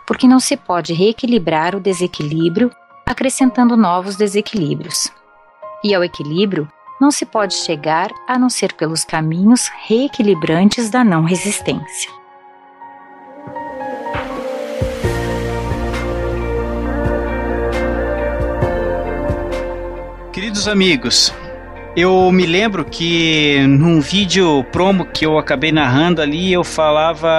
[0.06, 2.70] porque não se pode reequilibrar o desequilíbrio
[3.04, 5.10] acrescentando novos desequilíbrios.
[5.82, 6.66] E ao equilíbrio
[7.00, 12.10] não se pode chegar a não ser pelos caminhos reequilibrantes da não resistência.
[20.32, 21.32] Queridos amigos,
[21.96, 27.30] eu me lembro que num vídeo promo que eu acabei narrando ali, eu falava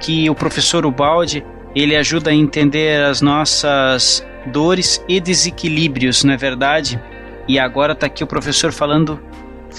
[0.00, 1.44] que o professor Ubaldi,
[1.74, 6.98] ele ajuda a entender as nossas dores e desequilíbrios, não é verdade?
[7.46, 9.20] E agora está aqui o professor falando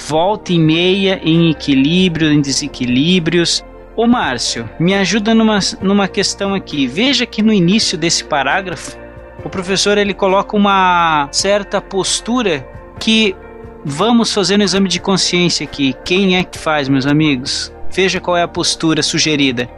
[0.07, 3.63] volta e meia em equilíbrio, em desequilíbrios.
[3.95, 6.85] Ô Márcio, me ajuda numa, numa questão aqui.
[6.85, 8.97] Veja que no início desse parágrafo,
[9.43, 12.67] o professor ele coloca uma certa postura
[12.99, 13.35] que
[13.83, 15.95] vamos fazer um exame de consciência aqui.
[16.03, 17.73] Quem é que faz, meus amigos?
[17.89, 19.69] Veja qual é a postura sugerida.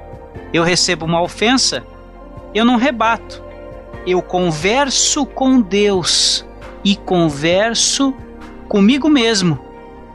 [0.52, 1.84] Eu recebo uma ofensa,
[2.56, 3.44] eu não rebato.
[4.06, 6.46] Eu converso com Deus
[6.84, 8.14] e converso
[8.68, 9.60] comigo mesmo.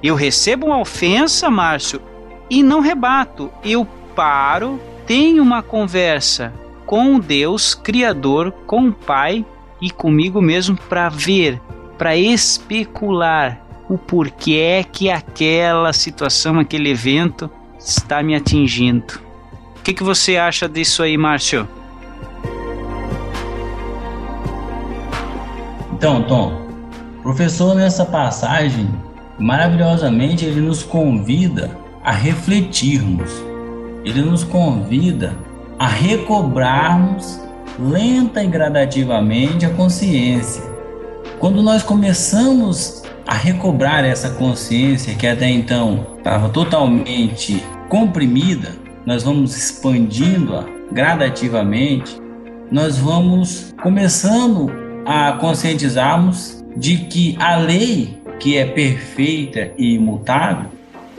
[0.03, 2.01] Eu recebo uma ofensa, Márcio,
[2.51, 3.51] e não rebato.
[3.65, 6.53] Eu paro, tenho uma conversa
[6.85, 9.45] com Deus, Criador, com o Pai
[9.81, 11.61] e comigo mesmo para ver,
[11.97, 19.21] para especular o porquê é que aquela situação, aquele evento está me atingindo.
[19.79, 21.69] O que, que você acha disso aí, Márcio?
[26.03, 26.67] Então, Tom,
[27.23, 28.91] professor nessa passagem,
[29.39, 31.71] maravilhosamente, ele nos convida
[32.03, 33.31] a refletirmos.
[34.05, 35.33] Ele nos convida
[35.79, 37.41] a recobrarmos
[37.79, 40.65] lenta e gradativamente a consciência.
[41.39, 48.73] Quando nós começamos a recobrar essa consciência que até então estava totalmente comprimida,
[49.07, 52.21] nós vamos expandindo-a gradativamente,
[52.73, 60.71] nós vamos começando a conscientizarmos de que a lei, que é perfeita e imutável,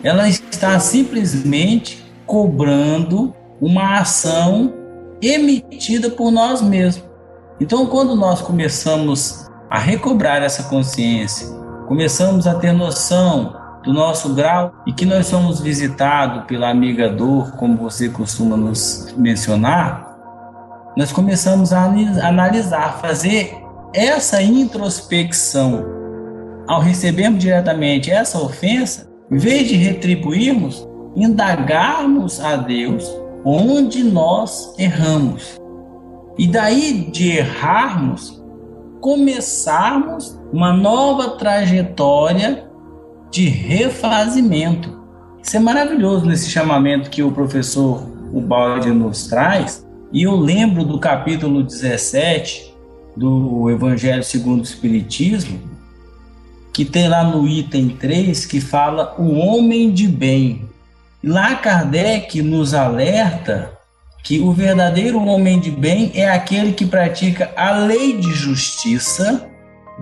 [0.03, 4.73] ela está simplesmente cobrando uma ação
[5.21, 7.05] emitida por nós mesmos.
[7.59, 11.47] Então, quando nós começamos a recobrar essa consciência,
[11.87, 17.51] começamos a ter noção do nosso grau e que nós somos visitados pela amiga dor,
[17.53, 20.13] como você costuma nos mencionar,
[20.97, 23.62] nós começamos a analisar, fazer
[23.93, 25.85] essa introspecção.
[26.67, 33.07] Ao recebermos diretamente essa ofensa, em vez de retribuirmos, indagarmos a Deus
[33.45, 35.59] onde nós erramos.
[36.37, 38.41] E daí de errarmos,
[38.99, 42.65] começarmos uma nova trajetória
[43.29, 45.03] de refazimento.
[45.41, 49.85] Isso é maravilhoso nesse chamamento que o professor Ubaldi nos traz.
[50.11, 52.72] E eu lembro do capítulo 17
[53.15, 55.59] do Evangelho segundo o Espiritismo,
[56.71, 60.67] que tem lá no item 3 que fala o homem de bem.
[61.23, 63.71] Lá Kardec nos alerta
[64.23, 69.47] que o verdadeiro homem de bem é aquele que pratica a lei de justiça,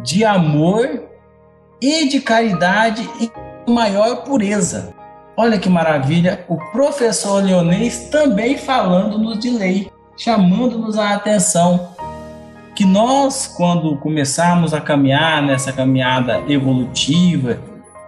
[0.03, 1.03] de amor
[1.81, 4.93] e de caridade em maior pureza.
[5.35, 11.90] Olha que maravilha, o professor Leonês também falando-nos de lei, chamando-nos a atenção
[12.75, 17.59] que nós, quando começarmos a caminhar nessa caminhada evolutiva,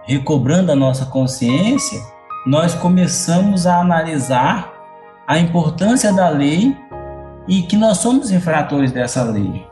[0.04, 2.00] recobrando a nossa consciência,
[2.46, 4.72] nós começamos a analisar
[5.26, 6.76] a importância da lei
[7.48, 9.66] e que nós somos infratores dessa lei.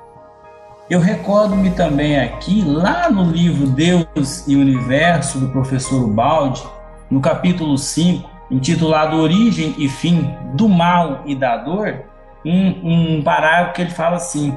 [0.91, 6.63] Eu recordo-me também aqui, lá no livro Deus e Universo, do professor Balde,
[7.11, 12.05] no capítulo 5, intitulado Origem e Fim do Mal e da Dor,
[12.45, 14.55] um, um parágrafo que ele fala assim: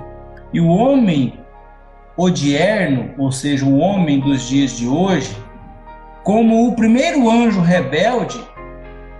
[0.54, 1.40] E o homem
[2.18, 5.36] odierno, ou seja, o homem dos dias de hoje,
[6.24, 8.40] como o primeiro anjo rebelde,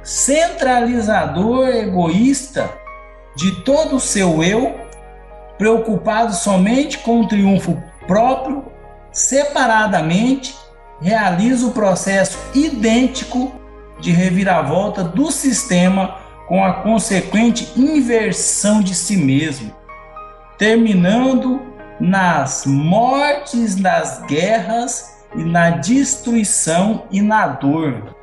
[0.02, 2.70] centralizador, egoísta
[3.36, 4.80] de todo o seu eu,
[5.58, 8.66] preocupado somente com o triunfo próprio,
[9.12, 10.56] separadamente
[11.02, 13.52] realiza o processo idêntico
[14.00, 16.18] de reviravolta do sistema
[16.48, 19.74] com a consequente inversão de si mesmo,
[20.58, 21.62] terminando
[22.00, 28.16] nas mortes, nas guerras e na destruição e na dor.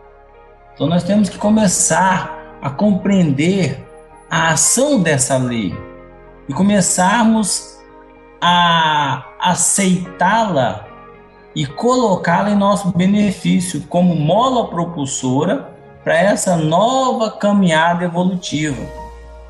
[0.75, 3.85] Então nós temos que começar a compreender
[4.31, 5.77] a ação dessa lei
[6.49, 7.79] e começarmos
[8.41, 10.87] a aceitá-la
[11.55, 15.69] e colocá-la em nosso benefício como mola propulsora
[16.03, 18.83] para essa nova caminhada evolutiva.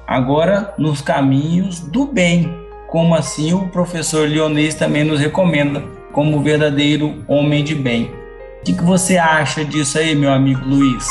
[0.07, 2.62] Agora nos caminhos do bem,
[2.93, 5.83] como assim o professor Leonês também nos recomenda,
[6.13, 8.13] como verdadeiro homem de bem.
[8.61, 11.09] O que, que você acha disso aí, meu amigo Luiz?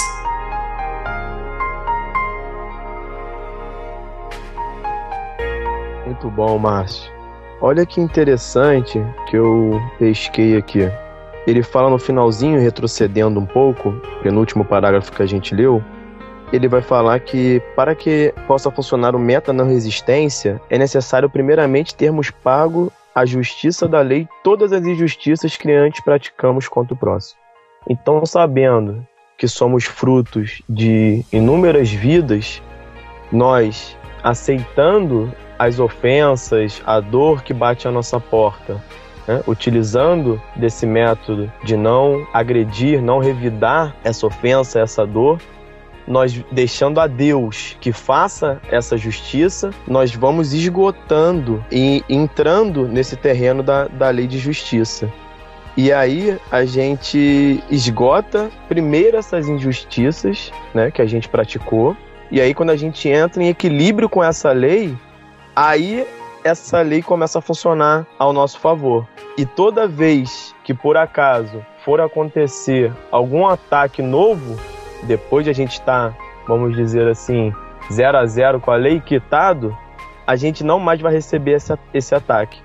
[6.05, 7.11] Muito bom, Márcio.
[7.59, 10.82] Olha que interessante que eu pesquei aqui.
[11.47, 15.84] Ele fala no finalzinho, retrocedendo um pouco, penúltimo parágrafo que a gente leu,
[16.52, 21.95] ele vai falar que para que possa funcionar o meta não resistência, é necessário primeiramente
[21.95, 27.39] termos pago a justiça da lei todas as injustiças que antes praticamos contra o próximo.
[27.89, 29.06] Então, sabendo
[29.38, 32.62] que somos frutos de inúmeras vidas,
[33.32, 38.82] nós aceitando as ofensas, a dor que bate à nossa porta,
[39.28, 39.41] né?
[39.47, 45.39] utilizando desse método de não agredir, não revidar essa ofensa, essa dor,
[46.08, 53.64] nós deixando a Deus que faça essa justiça, nós vamos esgotando e entrando nesse terreno
[53.64, 55.12] da, da lei de justiça.
[55.76, 61.95] E aí a gente esgota primeiro essas injustiças né, que a gente praticou.
[62.30, 64.97] E aí, quando a gente entra em equilíbrio com essa lei,
[65.56, 66.06] aí
[66.43, 69.08] essa lei começa a funcionar ao nosso favor.
[69.38, 74.60] E toda vez que por acaso for acontecer algum ataque novo,
[75.04, 77.54] depois de a gente estar, tá, vamos dizer assim,
[77.91, 79.76] zero a zero com a lei quitado,
[80.26, 82.62] a gente não mais vai receber esse, esse ataque,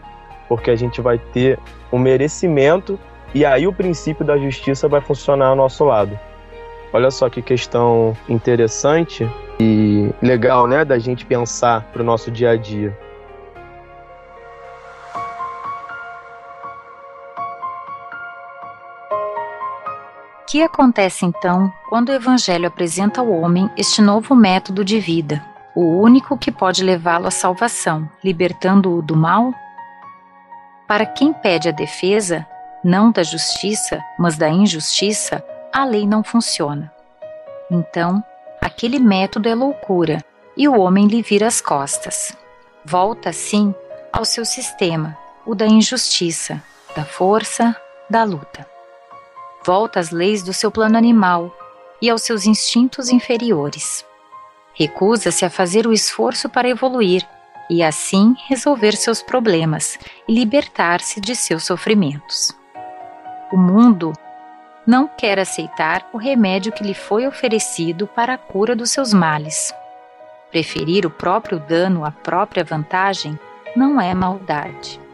[0.49, 1.59] porque a gente vai ter
[1.93, 2.99] um merecimento
[3.35, 6.19] e aí o princípio da justiça vai funcionar ao nosso lado.
[6.93, 9.29] Olha só que questão interessante
[9.59, 12.97] e legal, né, da gente pensar para o nosso dia a dia.
[20.57, 25.45] Que acontece então quando o Evangelho apresenta ao homem este novo método de vida,
[25.75, 29.53] o único que pode levá-lo à salvação, libertando-o do mal?
[30.89, 32.47] Para quem pede a defesa,
[32.83, 36.91] não da justiça, mas da injustiça, a lei não funciona.
[37.71, 38.25] Então,
[38.59, 40.25] aquele método é loucura
[40.57, 42.35] e o homem lhe vira as costas.
[42.83, 43.75] Volta, sim,
[44.11, 46.63] ao seu sistema, o da injustiça,
[46.97, 47.77] da força,
[48.09, 48.76] da luta
[49.67, 51.53] volta às leis do seu plano animal
[52.01, 54.07] e aos seus instintos inferiores.
[54.73, 57.27] Recusa-se a fazer o esforço para evoluir
[57.69, 59.99] e assim resolver seus problemas
[60.29, 62.57] e libertar-se de seus sofrimentos.
[63.53, 64.13] O mundo
[64.87, 69.75] não quer aceitar o remédio que lhe foi oferecido para a cura dos seus males.
[70.49, 73.37] Preferir o próprio dano à própria vantagem
[73.75, 75.06] não é maldade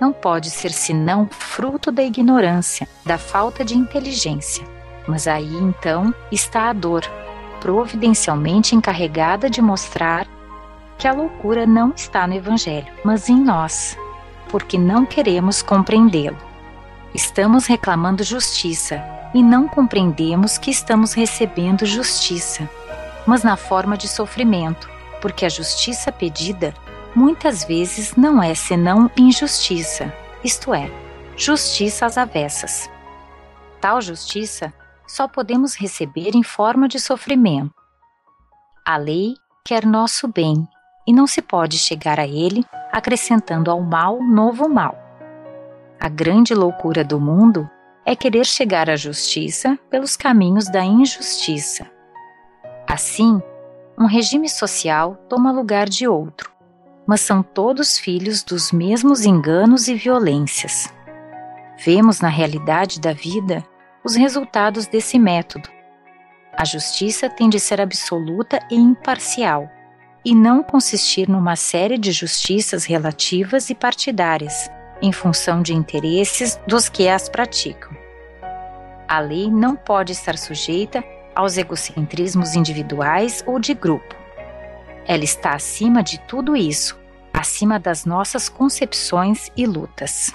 [0.00, 4.66] não pode ser senão fruto da ignorância, da falta de inteligência.
[5.06, 7.02] Mas aí então está a dor,
[7.60, 10.26] providencialmente encarregada de mostrar
[10.96, 13.96] que a loucura não está no Evangelho, mas em nós,
[14.48, 16.36] porque não queremos compreendê-lo.
[17.14, 19.02] Estamos reclamando justiça
[19.34, 22.68] e não compreendemos que estamos recebendo justiça,
[23.26, 24.88] mas na forma de sofrimento,
[25.20, 26.74] porque a justiça pedida
[27.14, 30.12] muitas vezes não é senão injustiça,
[30.44, 30.90] isto é,
[31.36, 32.90] justiça às avessas.
[33.80, 34.72] Tal justiça
[35.06, 37.74] só podemos receber em forma de sofrimento.
[38.86, 39.34] A lei
[39.64, 40.66] quer nosso bem
[41.06, 44.96] e não se pode chegar a ele acrescentando ao mal novo mal.
[45.98, 47.68] A grande loucura do mundo
[48.06, 51.86] é querer chegar à justiça pelos caminhos da injustiça.
[52.88, 53.40] Assim,
[53.98, 56.50] um regime social toma lugar de outro,
[57.10, 60.94] mas são todos filhos dos mesmos enganos e violências.
[61.84, 63.64] Vemos na realidade da vida
[64.04, 65.68] os resultados desse método.
[66.56, 69.68] A justiça tem de ser absoluta e imparcial,
[70.24, 74.70] e não consistir numa série de justiças relativas e partidárias,
[75.02, 77.90] em função de interesses dos que as praticam.
[79.08, 81.02] A lei não pode estar sujeita
[81.34, 84.14] aos egocentrismos individuais ou de grupo.
[85.08, 86.99] Ela está acima de tudo isso
[87.40, 90.32] acima das nossas concepções e lutas.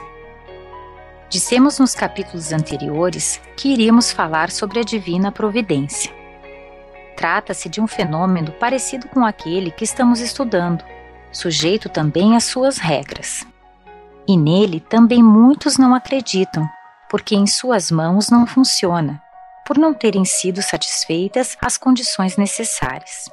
[1.29, 6.13] Dissemos nos capítulos anteriores que iríamos falar sobre a divina providência.
[7.15, 10.83] Trata-se de um fenômeno parecido com aquele que estamos estudando,
[11.31, 13.45] sujeito também às suas regras.
[14.27, 16.67] E nele também muitos não acreditam,
[17.09, 19.21] porque em suas mãos não funciona,
[19.65, 23.29] por não terem sido satisfeitas as condições necessárias.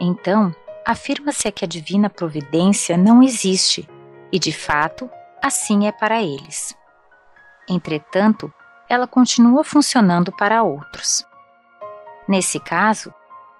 [0.00, 0.54] Então,
[0.88, 3.86] afirma-se que a divina providência não existe,
[4.32, 5.10] e de fato,
[5.42, 6.74] assim é para eles.
[7.68, 8.50] Entretanto,
[8.88, 11.26] ela continua funcionando para outros.
[12.26, 13.12] Nesse caso,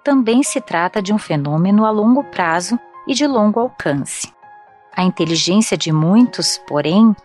[0.03, 4.33] também se trata de um fenômeno a longo prazo e de longo alcance.
[4.95, 7.15] A inteligência de muitos, porém,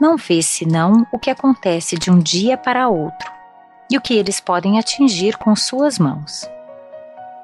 [0.00, 3.30] não vê senão o que acontece de um dia para outro
[3.88, 6.50] e o que eles podem atingir com suas mãos.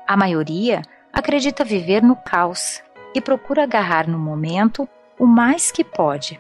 [0.04, 0.82] A maioria
[1.12, 2.82] acredita viver no caos
[3.14, 4.88] e procura agarrar no momento
[5.18, 6.38] o mais que pode,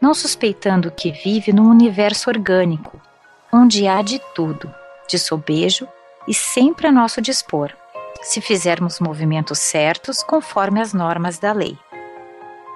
[0.00, 3.00] não suspeitando que vive num universo orgânico,
[3.52, 4.72] onde há de tudo,
[5.08, 5.88] de sobejo
[6.26, 7.72] e sempre a nosso dispor,
[8.20, 11.78] se fizermos movimentos certos conforme as normas da lei.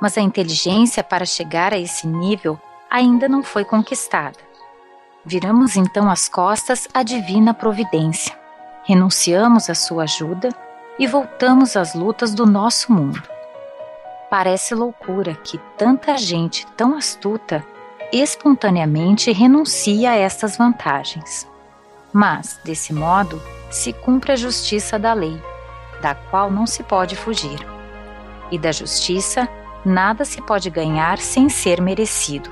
[0.00, 2.58] Mas a inteligência para chegar a esse nível
[2.90, 4.38] ainda não foi conquistada.
[5.24, 8.36] Viramos então as costas à divina providência,
[8.84, 10.48] renunciamos à sua ajuda
[10.98, 13.22] e voltamos às lutas do nosso mundo.
[14.30, 17.64] Parece loucura que tanta gente tão astuta
[18.12, 21.48] espontaneamente renuncia a estas vantagens.
[22.12, 23.40] Mas, desse modo,
[23.70, 25.40] se cumpre a justiça da lei,
[26.02, 27.66] da qual não se pode fugir.
[28.50, 29.48] E da justiça,
[29.84, 32.50] nada se pode ganhar sem ser merecido.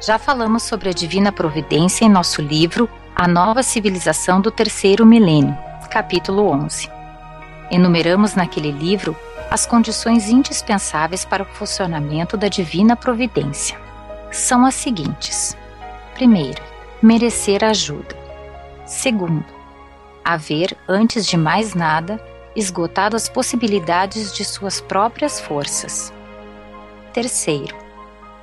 [0.00, 5.56] Já falamos sobre a divina providência em nosso livro A Nova Civilização do Terceiro Milênio,
[5.90, 6.99] capítulo 11.
[7.70, 9.16] Enumeramos naquele livro
[9.50, 13.78] as condições indispensáveis para o funcionamento da divina providência.
[14.32, 15.56] São as seguintes:
[16.14, 16.62] primeiro,
[17.02, 18.16] merecer ajuda.
[18.86, 19.44] Segundo,
[20.24, 22.20] haver, antes de mais nada,
[22.54, 26.12] esgotado as possibilidades de suas próprias forças.
[27.12, 27.76] Terceiro,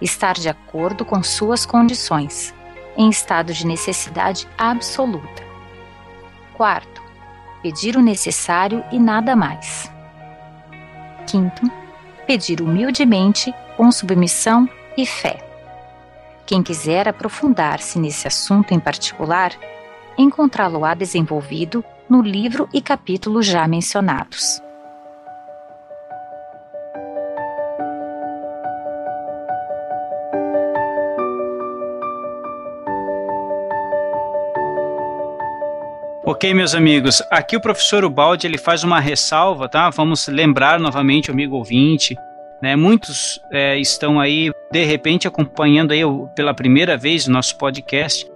[0.01, 2.53] estar de acordo com suas condições,
[2.97, 5.43] em estado de necessidade absoluta.
[6.53, 6.96] Quarto,
[7.61, 9.91] pedir o necessário e nada mais.
[11.25, 11.69] Quinto,
[12.25, 15.43] pedir humildemente, com submissão e fé.
[16.45, 19.51] Quem quiser aprofundar-se nesse assunto em particular,
[20.17, 24.61] encontrá-lo-á desenvolvido no livro e capítulo já mencionados.
[36.37, 39.89] Ok, meus amigos, aqui o professor Ubaldi ele faz uma ressalva, tá?
[39.89, 42.15] Vamos lembrar novamente amigo ouvinte,
[42.61, 42.75] né?
[42.75, 46.01] Muitos é, estão aí de repente acompanhando aí
[46.35, 48.29] pela primeira vez o nosso podcast.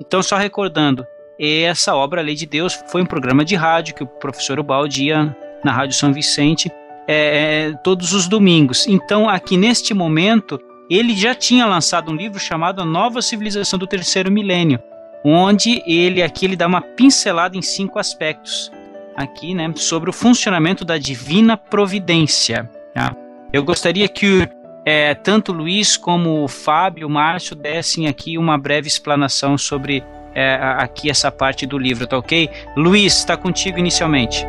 [0.00, 1.04] Então, só recordando,
[1.36, 5.36] essa obra, Lei de Deus, foi um programa de rádio que o professor Ubaldi ia
[5.64, 6.70] na Rádio São Vicente
[7.08, 8.86] é, é, todos os domingos.
[8.86, 13.86] Então, aqui neste momento, ele já tinha lançado um livro chamado A Nova Civilização do
[13.88, 14.80] Terceiro Milênio
[15.24, 18.70] onde ele aqui ele dá uma pincelada em cinco aspectos
[19.16, 22.70] aqui, né, sobre o funcionamento da divina providência.
[22.94, 23.14] Tá?
[23.52, 24.48] Eu gostaria que
[24.84, 30.04] é, tanto Luiz como o Fábio, o Márcio dessem aqui uma breve explanação sobre
[30.34, 32.48] é, aqui essa parte do livro, tá ok?
[32.76, 34.46] Luiz, está contigo inicialmente.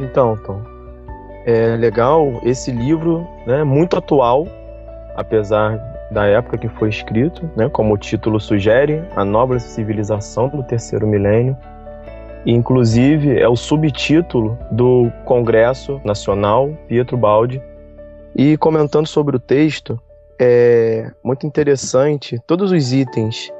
[0.00, 0.62] Então, Tom,
[1.46, 4.48] é legal esse livro, né, muito atual,
[5.16, 5.78] apesar
[6.10, 11.06] da época que foi escrito, né, como o título sugere, a nova civilização do terceiro
[11.06, 11.56] milênio.
[12.44, 17.62] E, inclusive, é o subtítulo do Congresso Nacional Pietro Baldi.
[18.34, 20.00] E comentando sobre o texto,
[20.38, 23.52] é muito interessante todos os itens,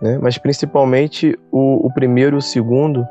[0.00, 3.06] né, mas principalmente o, o primeiro e o segundo,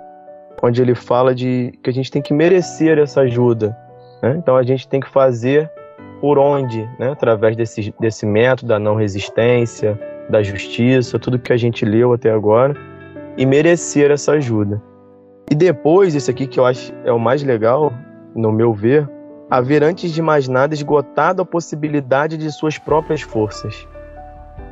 [0.63, 3.77] onde ele fala de que a gente tem que merecer essa ajuda.
[4.21, 4.35] Né?
[4.37, 5.69] Então a gente tem que fazer
[6.21, 9.99] por onde, né, através desse, desse método da não resistência,
[10.29, 12.75] da justiça, tudo que a gente leu até agora,
[13.37, 14.81] e merecer essa ajuda.
[15.49, 17.91] E depois, isso aqui que eu acho é o mais legal,
[18.35, 19.09] no meu ver,
[19.49, 23.87] haver antes de mais nada esgotado a possibilidade de suas próprias forças.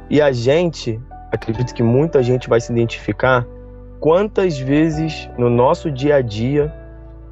[0.09, 3.45] E a gente, acredito que muita gente vai se identificar,
[3.99, 6.71] quantas vezes no nosso dia a dia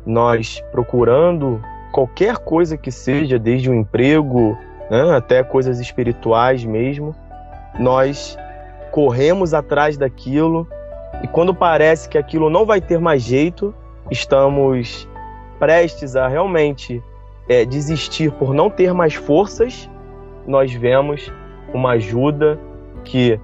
[0.05, 1.61] nós procurando
[1.95, 4.57] qualquer coisa que seja, desde um emprego
[4.91, 7.15] né, até coisas espirituais mesmo,
[7.79, 8.37] nós
[8.91, 10.67] corremos atrás daquilo
[11.23, 13.73] e quando parece que aquilo não vai ter mais jeito,
[14.11, 15.07] estamos
[15.57, 17.01] prestes a realmente
[17.47, 19.89] é, desistir por não ter mais forças,
[20.45, 21.31] nós vemos
[21.73, 22.59] uma ajuda
[23.05, 23.39] que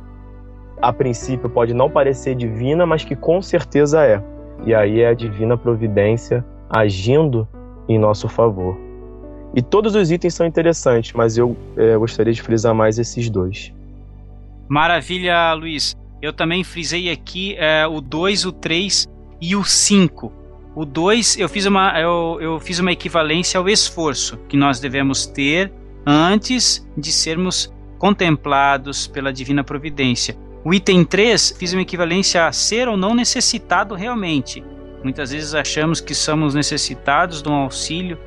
[0.81, 4.21] a princípio pode não parecer divina, mas que com certeza é.
[4.65, 7.47] E aí é a divina providência agindo
[7.87, 8.77] em nosso favor.
[9.53, 13.73] E todos os itens são interessantes, mas eu é, gostaria de frisar mais esses dois.
[14.69, 15.95] Maravilha, Luiz.
[16.21, 19.07] Eu também frisei aqui é, o 2, o 3
[19.41, 20.31] e o 5.
[20.73, 25.25] O 2, eu, fiz uma, eu, eu fiz uma equivalência ao esforço que nós devemos
[25.25, 25.73] ter
[26.05, 30.37] antes de sermos contemplados pela divina providência.
[30.63, 34.63] O item 3, fiz uma equivalência a ser ou não necessitado realmente.
[35.03, 38.17] Muitas vezes achamos que somos necessitados de um auxílio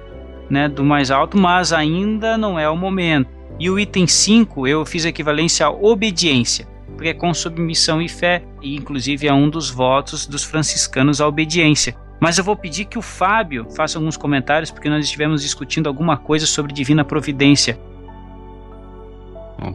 [0.51, 3.29] né, do mais alto, mas ainda não é o momento.
[3.59, 8.43] E o item 5, eu fiz equivalência à obediência, porque é com submissão e fé,
[8.61, 11.97] e inclusive é um dos votos dos franciscanos a obediência.
[12.20, 16.16] Mas eu vou pedir que o Fábio faça alguns comentários, porque nós estivemos discutindo alguma
[16.16, 17.79] coisa sobre divina providência.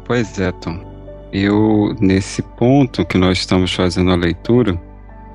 [0.05, 0.83] Pois é, Tom.
[1.31, 4.79] Eu, nesse ponto que nós estamos fazendo a leitura,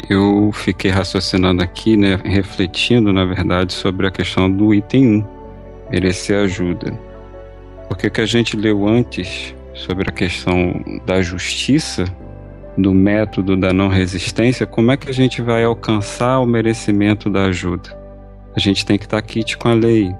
[0.08, 5.24] eu fiquei raciocinando aqui, né, refletindo, na verdade, sobre a questão do item 1,
[5.90, 6.92] merecer ajuda.
[7.88, 12.04] Porque o que a gente leu antes sobre a questão da justiça,
[12.76, 17.44] do método da não resistência, como é que a gente vai alcançar o merecimento da
[17.44, 17.96] ajuda?
[18.56, 20.14] A gente tem que estar quite com a lei.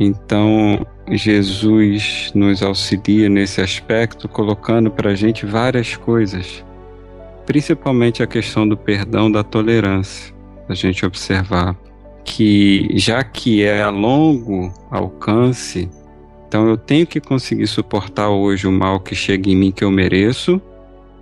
[0.00, 6.64] Então, Jesus nos auxilia nesse aspecto, colocando para a gente várias coisas,
[7.48, 10.34] principalmente a questão do perdão, da tolerância.
[10.68, 11.74] A gente observar
[12.22, 15.88] que, já que é a longo alcance,
[16.46, 19.90] então eu tenho que conseguir suportar hoje o mal que chega em mim que eu
[19.90, 20.60] mereço,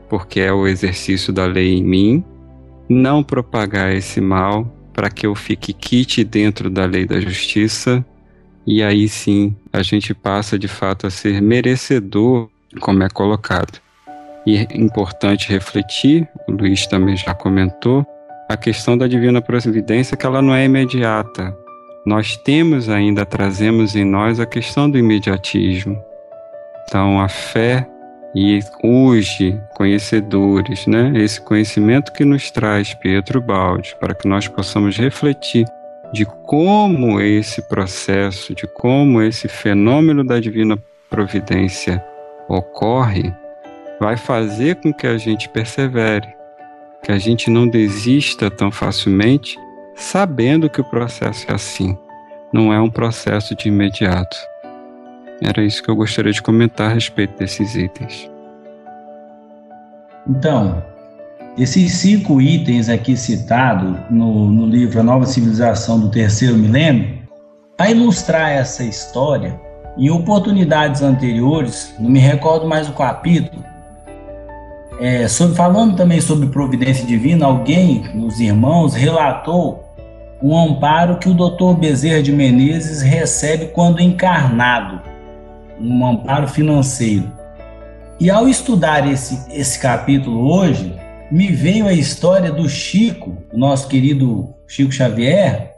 [0.09, 2.25] porque é o exercício da lei em mim,
[2.89, 8.05] não propagar esse mal para que eu fique quite dentro da lei da justiça,
[8.67, 12.49] e aí sim a gente passa de fato a ser merecedor,
[12.81, 13.86] como é colocado.
[14.47, 18.07] E é importante refletir, o Luiz também já comentou,
[18.49, 21.53] a questão da divina providência que ela não é imediata,
[22.07, 26.01] nós temos ainda, trazemos em nós a questão do imediatismo.
[26.87, 27.85] Então, a fé
[28.33, 31.11] e hoje, conhecedores, né?
[31.17, 35.67] Esse conhecimento que nos traz Pietro Baldi, para que nós possamos refletir
[36.13, 40.79] de como esse processo, de como esse fenômeno da divina
[41.11, 42.05] providência
[42.49, 43.35] ocorre,
[44.01, 46.29] vai fazer com que a gente persevere,
[47.03, 49.59] que a gente não desista tão facilmente
[49.95, 51.97] sabendo que o processo é assim,
[52.53, 54.37] não é um processo de imediato.
[55.41, 58.31] Era isso que eu gostaria de comentar a respeito desses itens.
[60.29, 60.83] Então,
[61.57, 67.19] esses cinco itens aqui citados no, no livro A Nova Civilização do Terceiro Milênio,
[67.79, 69.59] a ilustrar essa história,
[69.97, 73.65] em oportunidades anteriores, não me recordo mais o capítulo,
[74.99, 79.85] é, sobre, falando também sobre providência divina, alguém, nos irmãos, relatou
[80.43, 81.79] um amparo que o Dr.
[81.79, 85.01] Bezerra de Menezes recebe quando encarnado,
[85.81, 87.31] um amparo financeiro.
[88.19, 90.95] E ao estudar esse, esse capítulo hoje,
[91.31, 95.75] me veio a história do Chico, nosso querido Chico Xavier,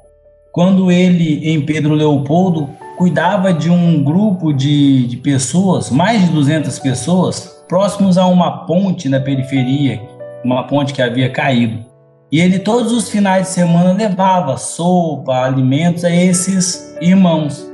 [0.52, 6.78] quando ele, em Pedro Leopoldo, cuidava de um grupo de, de pessoas, mais de 200
[6.80, 10.00] pessoas, próximos a uma ponte na periferia,
[10.42, 11.84] uma ponte que havia caído.
[12.32, 17.66] E ele todos os finais de semana levava sopa, alimentos a esses irmãos.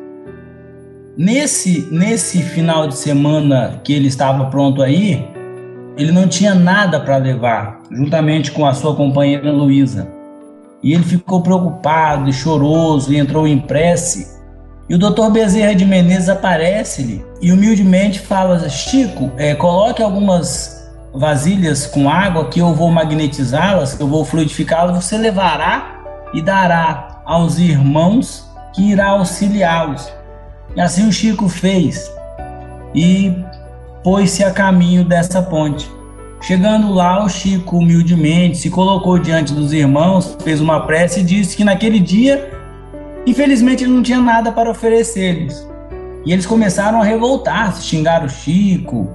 [1.16, 5.24] Nesse, nesse final de semana que ele estava pronto aí,
[5.96, 10.08] ele não tinha nada para levar, juntamente com a sua companheira Luísa.
[10.82, 14.33] E ele ficou preocupado e choroso e entrou em prece.
[14.88, 21.86] E o doutor Bezerra de Menezes aparece-lhe e humildemente fala: Chico, é, coloque algumas vasilhas
[21.86, 26.02] com água que eu vou magnetizá-las, eu vou fluidificá-las, você levará
[26.34, 30.12] e dará aos irmãos que irá auxiliá-los.
[30.76, 32.10] E assim o Chico fez
[32.94, 33.32] e
[34.02, 35.90] pôs-se a caminho dessa ponte.
[36.42, 41.56] Chegando lá, o Chico humildemente se colocou diante dos irmãos, fez uma prece e disse
[41.56, 42.50] que naquele dia,
[43.26, 45.66] infelizmente, ele não tinha nada para oferecer-lhes.
[46.24, 49.08] E eles começaram a revoltar-se, xingar o Chico,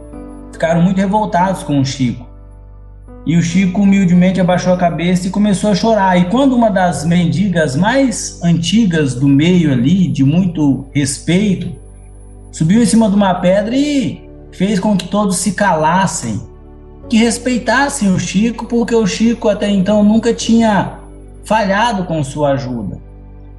[0.52, 2.28] ficaram muito revoltados com o Chico.
[3.26, 6.18] E o Chico humildemente abaixou a cabeça e começou a chorar.
[6.18, 11.72] E quando uma das mendigas mais antigas do meio ali, de muito respeito,
[12.52, 16.42] subiu em cima de uma pedra e fez com que todos se calassem,
[17.10, 21.00] que respeitassem o Chico, porque o Chico até então nunca tinha
[21.44, 23.09] falhado com sua ajuda.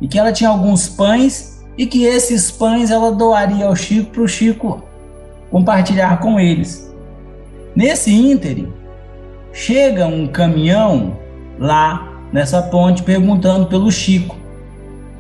[0.01, 4.23] E que ela tinha alguns pães e que esses pães ela doaria ao Chico para
[4.23, 4.83] o Chico
[5.51, 6.93] compartilhar com eles.
[7.75, 8.73] Nesse ínterim,
[9.53, 11.17] chega um caminhão
[11.59, 14.37] lá nessa ponte perguntando pelo Chico.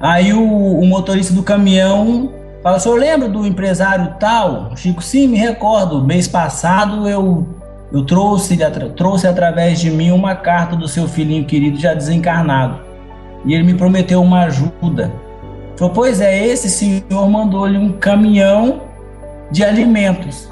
[0.00, 4.74] Aí o, o motorista do caminhão fala: O senhor lembra do empresário tal?
[4.76, 6.04] Chico, sim, me recordo.
[6.04, 7.46] Mês passado eu
[7.92, 8.56] eu trouxe,
[8.96, 12.89] trouxe através de mim uma carta do seu filhinho querido já desencarnado.
[13.44, 15.12] E ele me prometeu uma ajuda.
[15.76, 18.82] Falou, pois é, esse senhor mandou-lhe um caminhão
[19.50, 20.50] de alimentos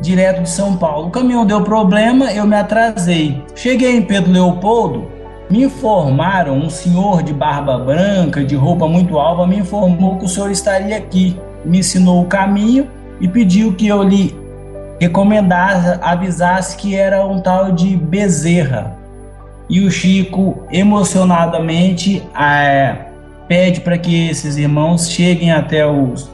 [0.00, 1.08] direto de São Paulo.
[1.08, 3.42] O caminhão deu problema, eu me atrasei.
[3.54, 5.06] Cheguei em Pedro Leopoldo,
[5.48, 10.28] me informaram, um senhor de barba branca, de roupa muito alva, me informou que o
[10.28, 11.38] senhor estaria aqui.
[11.64, 12.88] Me ensinou o caminho
[13.20, 14.36] e pediu que eu lhe
[15.00, 18.96] recomendasse, avisasse que era um tal de Bezerra.
[19.68, 23.06] E o Chico, emocionadamente, é,
[23.48, 26.30] pede para que esses irmãos cheguem até os,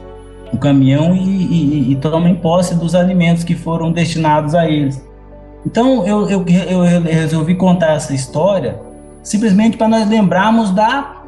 [0.51, 5.01] o caminhão e, e, e, tomem posse dos alimentos que foram destinados a eles.
[5.65, 8.79] Então eu, eu, eu resolvi contar essa história
[9.21, 11.23] simplesmente para nós lembrarmos da,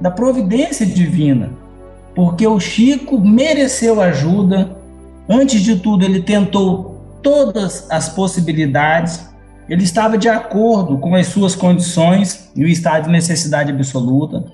[0.00, 1.50] da providência divina,
[2.14, 4.76] porque o Chico mereceu ajuda,
[5.28, 9.26] Antes de tudo, ele tentou todas as possibilidades,
[9.68, 14.44] ele estava de acordo com as suas condições e o estado de necessidade absoluta.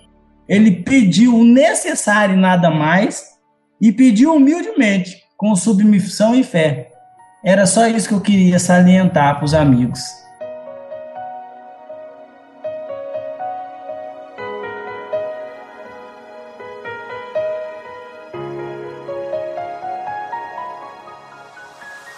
[0.49, 3.25] Ele pediu o necessário e nada mais
[3.81, 6.91] e pediu humildemente, com submissão e fé.
[7.45, 10.01] Era só isso que eu queria salientar para os amigos.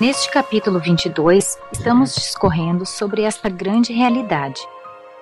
[0.03, 4.61] Neste capítulo 22, estamos discorrendo sobre esta grande realidade,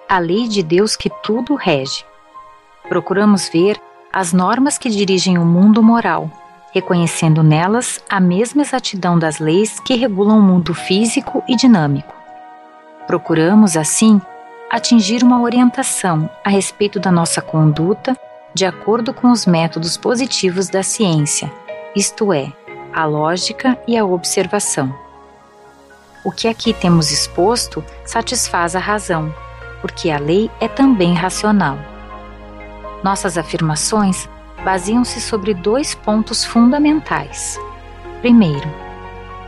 [0.08, 2.02] a lei de Deus que tudo rege.
[2.88, 3.78] Procuramos ver
[4.10, 6.30] as normas que dirigem o mundo moral,
[6.72, 12.14] reconhecendo nelas a mesma exatidão das leis que regulam o mundo físico e dinâmico.
[13.06, 14.18] Procuramos, assim,
[14.70, 18.16] atingir uma orientação a respeito da nossa conduta
[18.54, 21.52] de acordo com os métodos positivos da ciência,
[21.94, 22.50] isto é,
[22.92, 24.94] a lógica e a observação.
[26.24, 29.34] O que aqui temos exposto satisfaz a razão,
[29.80, 31.78] porque a lei é também racional.
[33.02, 34.28] Nossas afirmações
[34.64, 37.58] baseiam-se sobre dois pontos fundamentais.
[38.20, 38.68] Primeiro,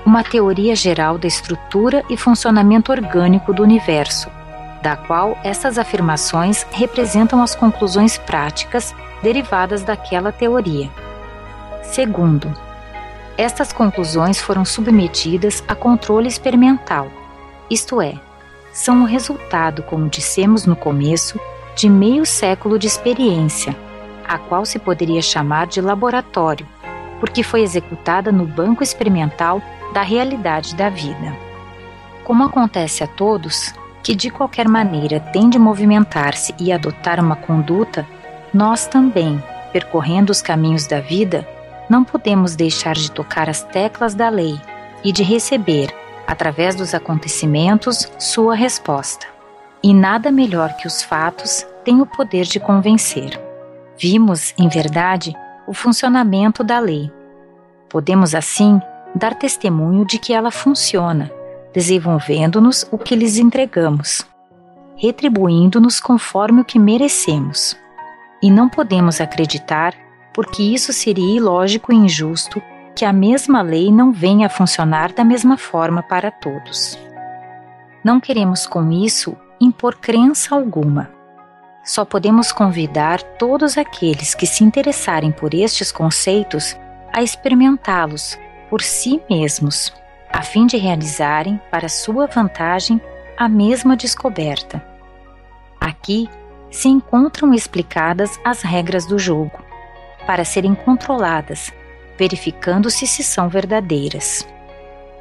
[0.04, 4.30] uma teoria geral da estrutura e funcionamento orgânico do universo,
[4.82, 10.90] da qual essas afirmações representam as conclusões práticas derivadas daquela teoria.
[11.82, 12.52] Segundo,
[13.42, 17.10] estas conclusões foram submetidas a controle experimental,
[17.68, 18.14] isto é,
[18.72, 21.40] são o resultado, como dissemos no começo,
[21.74, 23.74] de meio século de experiência,
[24.28, 26.66] a qual se poderia chamar de laboratório,
[27.18, 29.62] porque foi executada no banco experimental
[29.92, 31.36] da realidade da vida.
[32.24, 38.06] Como acontece a todos, que de qualquer maneira têm de movimentar-se e adotar uma conduta,
[38.52, 41.48] nós também, percorrendo os caminhos da vida,
[41.92, 44.58] não podemos deixar de tocar as teclas da lei
[45.04, 45.94] e de receber,
[46.26, 49.26] através dos acontecimentos, sua resposta.
[49.82, 53.38] E nada melhor que os fatos tem o poder de convencer.
[53.98, 55.34] Vimos, em verdade,
[55.66, 57.12] o funcionamento da lei.
[57.90, 58.80] Podemos, assim,
[59.14, 61.30] dar testemunho de que ela funciona,
[61.74, 64.26] desenvolvendo-nos o que lhes entregamos,
[64.96, 67.76] retribuindo-nos conforme o que merecemos.
[68.42, 69.94] E não podemos acreditar
[70.32, 72.62] porque isso seria ilógico e injusto
[72.94, 76.98] que a mesma lei não venha a funcionar da mesma forma para todos.
[78.04, 81.10] Não queremos com isso impor crença alguma.
[81.84, 86.76] Só podemos convidar todos aqueles que se interessarem por estes conceitos
[87.12, 88.38] a experimentá-los
[88.70, 89.92] por si mesmos,
[90.30, 93.00] a fim de realizarem, para sua vantagem,
[93.36, 94.82] a mesma descoberta.
[95.80, 96.28] Aqui
[96.70, 99.71] se encontram explicadas as regras do jogo
[100.26, 101.72] para serem controladas,
[102.18, 104.46] verificando-se se são verdadeiras.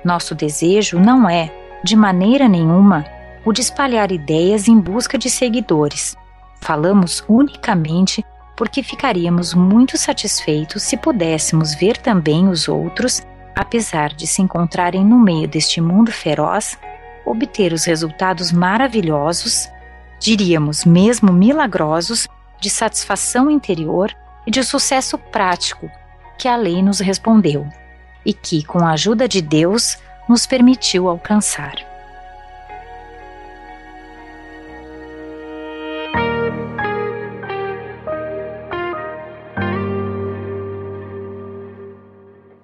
[0.04, 1.52] Nosso desejo não é,
[1.84, 3.06] de maneira nenhuma,
[3.46, 6.16] o de espalhar ideias em busca de seguidores.
[6.60, 8.24] Falamos unicamente
[8.56, 13.26] porque ficaríamos muito satisfeitos se pudéssemos ver também os outros,
[13.56, 16.78] apesar de se encontrarem no meio deste mundo feroz,
[17.26, 19.68] obter os resultados maravilhosos,
[20.20, 22.28] diríamos mesmo milagrosos,
[22.60, 24.16] de satisfação interior
[24.46, 25.90] e de sucesso prático
[26.38, 27.68] que a lei nos respondeu
[28.26, 31.76] e que, com a ajuda de Deus, nos permitiu alcançar.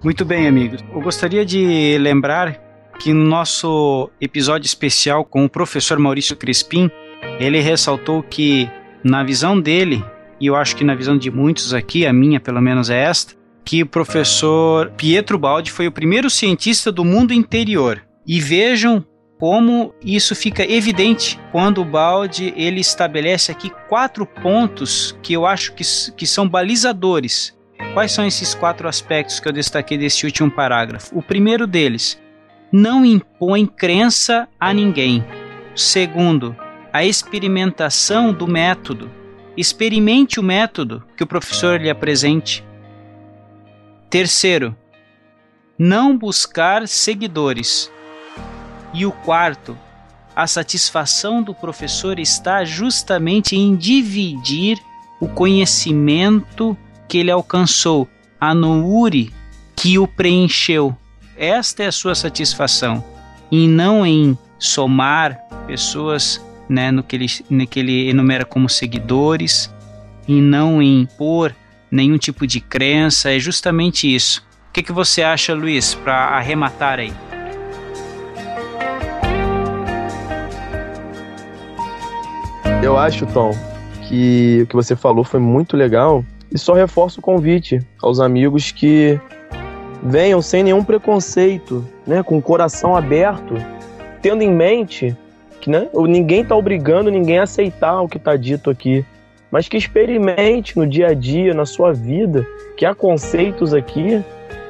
[0.02, 0.82] Muito bem, amigos.
[0.92, 2.68] Eu gostaria de lembrar
[2.98, 6.90] que no nosso episódio especial com o professor Maurício Crispim,
[7.38, 8.70] ele ressaltou que,
[9.04, 10.02] na visão dele,
[10.40, 13.34] e eu acho que na visão de muitos aqui, a minha pelo menos é esta,
[13.64, 18.02] que o professor Pietro Baldi foi o primeiro cientista do mundo interior.
[18.26, 19.04] E vejam
[19.38, 25.74] como isso fica evidente quando o Balde ele estabelece aqui quatro pontos que eu acho
[25.74, 25.84] que,
[26.16, 27.56] que são balizadores.
[27.94, 31.16] Quais são esses quatro aspectos que eu destaquei desse último parágrafo?
[31.16, 32.20] O primeiro deles,
[32.72, 35.24] não impõe crença a ninguém.
[35.74, 36.56] Segundo,
[36.92, 39.10] a experimentação do método.
[39.58, 42.64] Experimente o método que o professor lhe apresente.
[44.08, 44.72] Terceiro,
[45.76, 47.90] não buscar seguidores.
[48.94, 49.76] E o quarto,
[50.36, 54.78] a satisfação do professor está justamente em dividir
[55.20, 56.78] o conhecimento
[57.08, 58.08] que ele alcançou,
[58.40, 59.34] a nouri
[59.74, 60.96] que o preencheu.
[61.36, 63.04] Esta é a sua satisfação,
[63.50, 65.36] e não em somar
[65.66, 69.72] pessoas né, no, que ele, no que ele enumera como seguidores,
[70.26, 71.54] e não em impor
[71.90, 74.46] nenhum tipo de crença, é justamente isso.
[74.68, 77.12] O que, que você acha, Luiz, para arrematar aí?
[82.82, 83.50] Eu acho, Tom,
[84.08, 88.70] que o que você falou foi muito legal e só reforço o convite aos amigos
[88.70, 89.20] que
[90.02, 93.54] venham sem nenhum preconceito, né, com o coração aberto,
[94.22, 95.16] tendo em mente
[95.68, 99.04] né, ninguém está obrigando ninguém a aceitar o que está dito aqui,
[99.50, 102.46] mas que experimente no dia a dia, na sua vida,
[102.76, 104.22] que há conceitos aqui.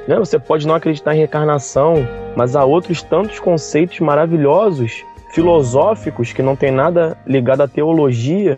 [0.07, 1.97] Né, você pode não acreditar em reencarnação,
[2.35, 8.57] mas há outros tantos conceitos maravilhosos filosóficos que não tem nada ligado à teologia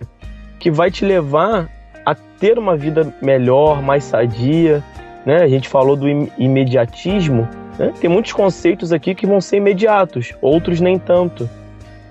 [0.61, 1.69] que vai te levar
[2.05, 4.85] a ter uma vida melhor, mais sadia.
[5.27, 5.43] Né?
[5.43, 7.49] A gente falou do imediatismo.
[7.79, 7.93] Né?
[8.01, 11.49] Tem muitos conceitos aqui que vão ser imediatos, outros nem tanto.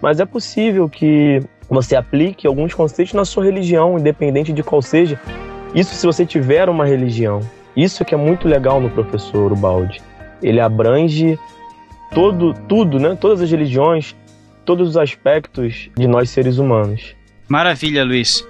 [0.02, 5.20] Mas é possível que você aplique alguns conceitos na sua religião, independente de qual seja.
[5.76, 7.42] Isso se você tiver uma religião.
[7.76, 10.02] Isso que é muito legal no professor Ubaldi.
[10.42, 11.38] Ele abrange
[12.14, 13.16] todo, tudo, né?
[13.20, 14.16] Todas as religiões,
[14.66, 17.16] todos os aspectos de nós seres humanos.
[17.48, 18.46] Maravilha, Luiz.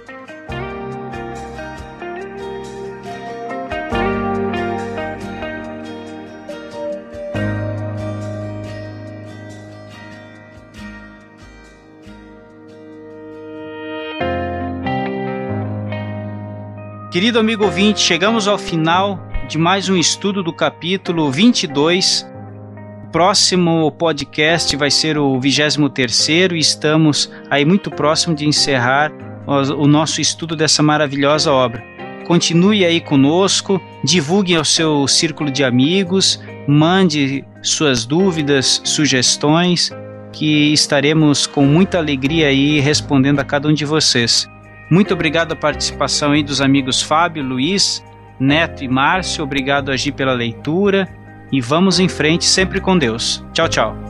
[17.20, 22.26] Querido amigo ouvinte, chegamos ao final de mais um estudo do capítulo 22
[23.12, 29.12] próximo podcast vai ser o 23 e estamos aí muito próximo de encerrar
[29.46, 31.84] o, o nosso estudo dessa maravilhosa obra.
[32.26, 39.90] Continue aí conosco, divulgue ao seu círculo de amigos, mande suas dúvidas, sugestões,
[40.32, 44.48] que estaremos com muita alegria aí respondendo a cada um de vocês.
[44.90, 48.04] Muito obrigado a participação aí dos amigos Fábio, Luiz,
[48.38, 49.44] Neto e Márcio.
[49.44, 51.08] Obrigado, Agi, pela leitura
[51.52, 53.44] e vamos em frente sempre com Deus.
[53.52, 54.09] Tchau, tchau.